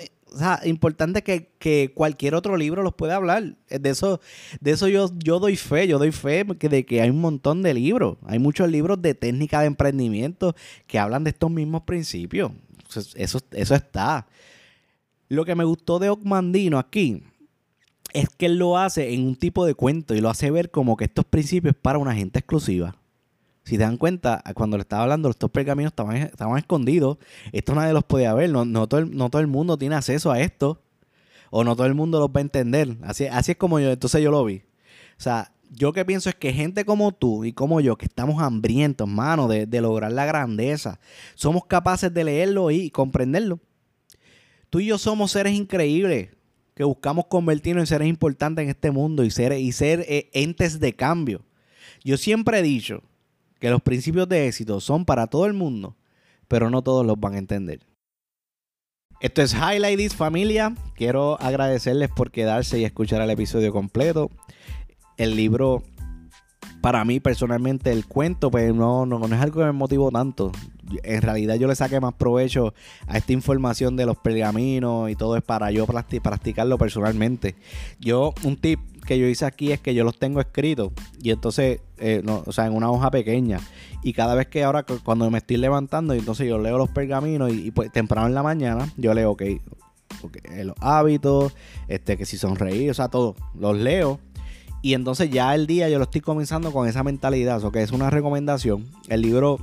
importantes 0.65 1.23
que, 1.23 1.93
cualquier 1.95 2.35
otro 2.35 2.57
libro 2.57 2.83
los 2.83 2.95
puede 2.95 3.13
hablar. 3.13 3.57
De 3.69 3.91
eso, 3.91 4.21
de 4.61 4.71
eso 4.71 4.89
yo, 4.89 5.11
yo 5.19 5.41
doy 5.41 5.57
fe, 5.57 5.89
yo 5.89 5.99
doy 5.99 6.13
fe 6.13 6.45
de 6.45 6.87
que 6.87 7.01
hay 7.01 7.11
un 7.11 7.21
montón 7.21 7.63
de 7.63 7.75
libros. 7.75 8.19
Hay 8.27 8.39
muchos 8.39 8.71
libros 8.71 9.03
de 9.03 9.15
técnica 9.15 9.61
de 9.61 9.67
emprendimiento 9.67 10.55
que 10.87 10.99
hablan 10.99 11.25
de 11.25 11.31
estos 11.31 11.51
mismos 11.51 11.83
principios. 11.83 12.53
Eso, 13.17 13.41
eso 13.51 13.75
está. 13.75 14.27
Lo 15.29 15.45
que 15.45 15.55
me 15.55 15.65
gustó 15.65 15.99
de 15.99 16.11
Ocmandino 16.11 16.79
aquí 16.79 17.25
es 18.13 18.29
que 18.29 18.47
él 18.47 18.59
lo 18.59 18.79
hace 18.79 19.15
en 19.15 19.27
un 19.27 19.37
tipo 19.37 19.65
de 19.65 19.75
cuento 19.75 20.15
y 20.15 20.21
lo 20.21 20.31
hace 20.31 20.51
ver 20.51 20.71
como 20.71 20.97
que 20.97 21.05
estos 21.05 21.25
principios 21.25 21.75
para 21.75 21.99
una 21.99 22.15
gente 22.15 22.39
exclusiva. 22.39 22.95
Si 23.65 23.79
te 23.79 23.85
dan 23.85 23.97
cuenta, 23.97 24.43
cuando 24.55 24.77
le 24.77 24.83
estaba 24.83 25.05
hablando, 25.05 25.31
estos 25.31 25.51
pergaminos 25.51 25.93
estaban, 25.93 26.17
estaban 26.17 26.59
escondidos. 26.59 27.19
Esto 27.53 27.75
nadie 27.75 27.93
los 27.93 28.05
podía 28.05 28.35
ver. 28.35 28.51
No, 28.51 28.89
todo 28.89 29.01
el, 29.01 29.17
no 29.17 29.31
todo 29.31 29.41
el 29.41 29.47
mundo 29.47 29.79
tiene 29.79 29.95
acceso 29.95 30.33
a 30.33 30.41
esto. 30.41 30.83
O 31.51 31.65
no 31.65 31.77
todo 31.77 31.87
el 31.87 31.95
mundo 31.95 32.19
los 32.19 32.31
va 32.31 32.39
a 32.39 32.41
entender. 32.41 32.97
Así, 33.03 33.27
así 33.27 33.53
es 33.53 33.59
como 33.59 33.79
yo, 33.79 33.91
entonces 33.91 34.23
yo 34.23 34.31
lo 34.31 34.45
vi. 34.45 34.63
O 35.19 35.23
sea, 35.23 35.53
yo 35.71 35.93
que 35.93 36.05
pienso 36.05 36.29
es 36.29 36.35
que 36.35 36.53
gente 36.53 36.85
como 36.85 37.13
tú 37.13 37.45
y 37.45 37.53
como 37.53 37.81
yo, 37.81 37.97
que 37.97 38.07
estamos 38.07 38.43
hambrientos, 38.43 39.09
mano, 39.09 39.49
de, 39.49 39.67
de 39.67 39.81
lograr 39.81 40.13
la 40.13 40.27
grandeza, 40.27 40.99
somos 41.35 41.67
capaces 41.67 42.13
de 42.13 42.25
leerlo 42.25 42.71
y 42.71 42.91
comprenderlo. 42.91 43.61
Tú 44.71 44.81
y 44.81 44.87
yo 44.87 44.99
somos 44.99 45.31
seres 45.31 45.53
increíbles 45.53 46.31
que 46.75 46.85
buscamos 46.85 47.27
convertirnos 47.27 47.83
en 47.83 47.87
seres 47.87 48.09
importantes 48.09 48.63
en 48.65 48.71
este 48.71 48.91
mundo 48.91 49.25
y 49.25 49.31
ser, 49.31 49.53
y 49.53 49.71
ser 49.73 50.05
eh, 50.09 50.31
entes 50.33 50.81
de 50.81 50.95
cambio. 50.95 51.43
Yo 52.03 52.17
siempre 52.17 52.59
he 52.59 52.63
dicho 52.63 53.03
que 53.63 53.71
los 53.71 53.81
principios 53.81 54.29
de 54.29 54.49
éxito 54.49 54.81
son 54.81 55.05
para 55.05 55.29
todo 55.29 55.47
el 55.47 55.53
mundo, 55.53 55.95
pero 56.49 56.69
no 56.69 56.83
todos 56.83 57.07
los 57.07 57.21
van 57.21 57.35
a 57.35 57.39
entender. 57.39 57.87
Esto 59.21 59.41
es 59.41 59.55
Highlight 59.55 59.97
This 59.97 60.17
familia. 60.17 60.75
Quiero 60.97 61.41
agradecerles 61.41 62.11
por 62.11 62.33
quedarse 62.33 62.81
y 62.81 62.85
escuchar 62.85 63.23
el 63.23 63.31
episodio 63.31 63.73
completo. 63.73 64.33
El 65.17 65.37
libro, 65.37 65.85
para 66.81 67.05
mí 67.05 67.21
personalmente, 67.21 67.93
el 67.93 68.05
cuento, 68.05 68.51
pues 68.51 68.75
no, 68.75 69.07
no, 69.07 69.21
no 69.21 69.27
es 69.33 69.41
algo 69.41 69.61
que 69.61 69.67
me 69.67 69.71
motivó 69.71 70.11
tanto. 70.11 70.51
En 71.05 71.23
realidad 71.23 71.55
yo 71.55 71.69
le 71.69 71.77
saqué 71.77 72.01
más 72.01 72.15
provecho 72.15 72.75
a 73.07 73.17
esta 73.17 73.33
información 73.33 73.95
de 73.95 74.07
los 74.07 74.19
pergaminos 74.19 75.09
y 75.09 75.15
todo 75.15 75.37
es 75.37 75.45
para 75.45 75.71
yo 75.71 75.87
practicarlo 75.87 76.79
personalmente. 76.79 77.55
Yo, 78.01 78.35
un 78.43 78.57
tip 78.57 78.81
que 79.03 79.19
yo 79.19 79.27
hice 79.27 79.45
aquí 79.45 79.73
es 79.73 79.81
que 79.81 79.95
yo 79.95 80.05
los 80.05 80.19
tengo 80.19 80.41
escritos 80.41 80.93
y 81.21 81.31
entonces, 81.31 81.81
eh, 81.99 82.23
o 82.27 82.53
sea, 82.53 82.67
en 82.67 82.75
una 82.75 82.91
hoja 82.91 83.11
pequeña. 83.11 83.61
Y 84.03 84.13
cada 84.13 84.35
vez 84.35 84.49
que 84.49 84.65
ahora, 84.65 84.85
cuando 85.05 85.31
me 85.31 85.39
estoy 85.39 85.57
levantando, 85.57 86.15
y 86.15 86.19
entonces 86.19 86.49
yo 86.49 86.59
leo 86.59 86.79
los 86.79 86.91
pergaminos 86.91 87.53
y, 87.53 87.71
pues 87.71 87.93
temprano 87.93 88.27
en 88.27 88.35
la 88.35 88.43
mañana, 88.43 88.89
yo 88.97 89.15
leo, 89.15 89.33
ok, 89.33 89.43
okay 90.23 90.65
los 90.65 90.77
hábitos, 90.81 91.55
este, 91.89 92.17
que 92.17 92.27
si 92.27 92.39
sonreír, 92.39 92.91
o 92.91 92.95
sea, 92.95 93.09
todo, 93.09 93.37
los 93.55 93.77
leo. 93.77 94.19
Y 94.83 94.95
entonces 94.95 95.31
ya 95.31 95.55
el 95.55 95.69
día 95.69 95.89
yo 95.89 95.99
lo 95.99 96.05
estoy 96.05 96.21
comenzando 96.21 96.73
con 96.73 96.89
esa 96.89 97.05
mentalidad, 97.05 97.63
o 97.65 97.71
que 97.71 97.83
es 97.83 97.93
una 97.93 98.11
recomendación. 98.11 98.87
El 99.09 99.23
libro 99.23 99.59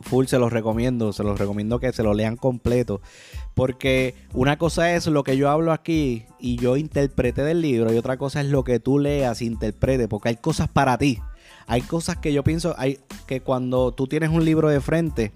full 0.00 0.26
se 0.26 0.38
los 0.38 0.52
recomiendo, 0.52 1.12
se 1.12 1.22
los 1.22 1.38
recomiendo 1.38 1.78
que 1.78 1.92
se 1.92 2.02
lo 2.02 2.14
lean 2.14 2.36
completo. 2.36 3.00
Porque 3.54 4.14
una 4.32 4.58
cosa 4.58 4.94
es 4.94 5.06
lo 5.06 5.22
que 5.22 5.36
yo 5.36 5.48
hablo 5.48 5.72
aquí 5.72 6.24
y 6.40 6.56
yo 6.56 6.76
interprete 6.76 7.42
del 7.42 7.60
libro 7.60 7.92
y 7.92 7.96
otra 7.96 8.16
cosa 8.16 8.40
es 8.40 8.48
lo 8.48 8.64
que 8.64 8.80
tú 8.80 8.98
leas 8.98 9.40
e 9.40 9.44
interprete, 9.44 10.08
porque 10.08 10.30
hay 10.30 10.36
cosas 10.36 10.68
para 10.68 10.98
ti. 10.98 11.20
Hay 11.66 11.82
cosas 11.82 12.16
que 12.16 12.32
yo 12.32 12.42
pienso 12.42 12.74
hay, 12.76 12.98
que 13.26 13.40
cuando 13.40 13.92
tú 13.92 14.06
tienes 14.06 14.30
un 14.30 14.44
libro 14.44 14.68
de 14.68 14.80
frente, 14.80 15.32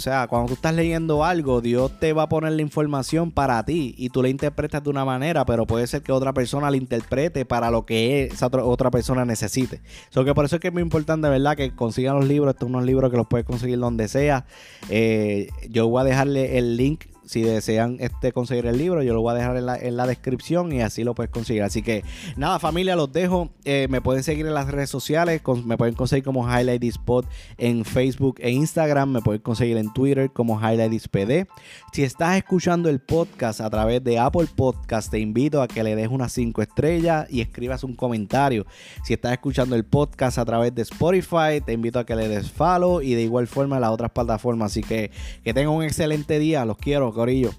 o 0.00 0.02
sea, 0.02 0.28
cuando 0.28 0.48
tú 0.48 0.54
estás 0.54 0.74
leyendo 0.74 1.26
algo, 1.26 1.60
Dios 1.60 1.92
te 2.00 2.14
va 2.14 2.22
a 2.22 2.28
poner 2.30 2.52
la 2.52 2.62
información 2.62 3.30
para 3.30 3.62
ti 3.66 3.94
y 3.98 4.08
tú 4.08 4.22
la 4.22 4.30
interpretas 4.30 4.82
de 4.82 4.88
una 4.88 5.04
manera, 5.04 5.44
pero 5.44 5.66
puede 5.66 5.86
ser 5.86 6.00
que 6.00 6.10
otra 6.10 6.32
persona 6.32 6.70
la 6.70 6.78
interprete 6.78 7.44
para 7.44 7.70
lo 7.70 7.84
que 7.84 8.24
esa 8.32 8.46
otra, 8.46 8.90
persona 8.90 9.26
necesite. 9.26 9.82
So 10.08 10.24
que 10.24 10.32
por 10.32 10.46
eso 10.46 10.56
es 10.56 10.62
que 10.62 10.68
es 10.68 10.72
muy 10.72 10.82
importante, 10.82 11.28
¿verdad? 11.28 11.54
Que 11.54 11.74
consigan 11.74 12.16
los 12.16 12.26
libros. 12.26 12.54
Estos 12.54 12.64
son 12.64 12.76
unos 12.76 12.86
libros 12.86 13.10
que 13.10 13.18
los 13.18 13.26
puedes 13.26 13.46
conseguir 13.46 13.78
donde 13.78 14.08
sea. 14.08 14.46
Eh, 14.88 15.50
yo 15.68 15.86
voy 15.86 16.00
a 16.00 16.04
dejarle 16.04 16.56
el 16.56 16.78
link 16.78 17.04
si 17.30 17.42
desean 17.42 17.98
este, 18.00 18.32
conseguir 18.32 18.66
el 18.66 18.76
libro, 18.76 19.04
yo 19.04 19.14
lo 19.14 19.22
voy 19.22 19.30
a 19.30 19.34
dejar 19.36 19.56
en 19.56 19.96
la, 19.96 20.06
descripción 20.06 20.72
y 20.72 20.82
así 20.82 21.04
lo 21.04 21.14
puedes 21.14 21.30
conseguir. 21.30 21.62
Así 21.62 21.80
que 21.80 22.02
nada, 22.36 22.58
familia, 22.58 22.96
los 22.96 23.12
dejo. 23.12 23.50
Eh, 23.64 23.86
me 23.88 24.00
pueden 24.00 24.24
seguir 24.24 24.46
en 24.46 24.54
las 24.54 24.66
redes 24.68 24.90
sociales. 24.90 25.40
me 25.64 25.76
pueden 25.76 25.94
conseguir 25.94 26.24
como 26.24 26.44
Highlight 26.44 26.82
Spot 26.82 27.24
en 27.56 27.84
Facebook 27.84 28.38
e 28.40 28.50
Instagram. 28.50 29.12
Me 29.12 29.20
pueden 29.20 29.42
conseguir 29.42 29.76
en 29.76 29.92
Twitter 29.92 30.32
como 30.32 30.58
Highlight 30.58 31.06
PD. 31.06 31.46
Si 31.92 32.02
estás 32.02 32.36
escuchando 32.36 32.88
el 32.88 32.98
podcast 32.98 33.60
a 33.60 33.70
través 33.70 34.02
de 34.02 34.18
Apple 34.18 34.48
Podcast, 34.56 35.12
te 35.12 35.20
invito 35.20 35.62
a 35.62 35.68
que 35.68 35.84
le 35.84 35.94
des 35.94 36.08
unas 36.08 36.32
5 36.32 36.62
estrellas 36.62 37.28
y 37.30 37.42
escribas 37.42 37.84
un 37.84 37.94
comentario. 37.94 38.66
Si 39.04 39.14
estás 39.14 39.30
escuchando 39.30 39.76
el 39.76 39.84
podcast 39.84 40.38
a 40.38 40.44
través 40.44 40.74
de 40.74 40.82
Spotify, 40.82 41.60
te 41.64 41.74
invito 41.74 42.00
a 42.00 42.04
que 42.04 42.16
le 42.16 42.26
des 42.26 42.50
follow 42.50 43.02
y 43.02 43.14
de 43.14 43.22
igual 43.22 43.46
forma 43.46 43.76
a 43.76 43.80
las 43.80 43.90
otras 43.90 44.10
plataformas. 44.10 44.72
Así 44.72 44.82
que 44.82 45.12
que 45.44 45.54
tengan 45.54 45.74
un 45.74 45.84
excelente 45.84 46.40
día. 46.40 46.64
Los 46.64 46.76
quiero. 46.76 47.19
Corillo. 47.20 47.52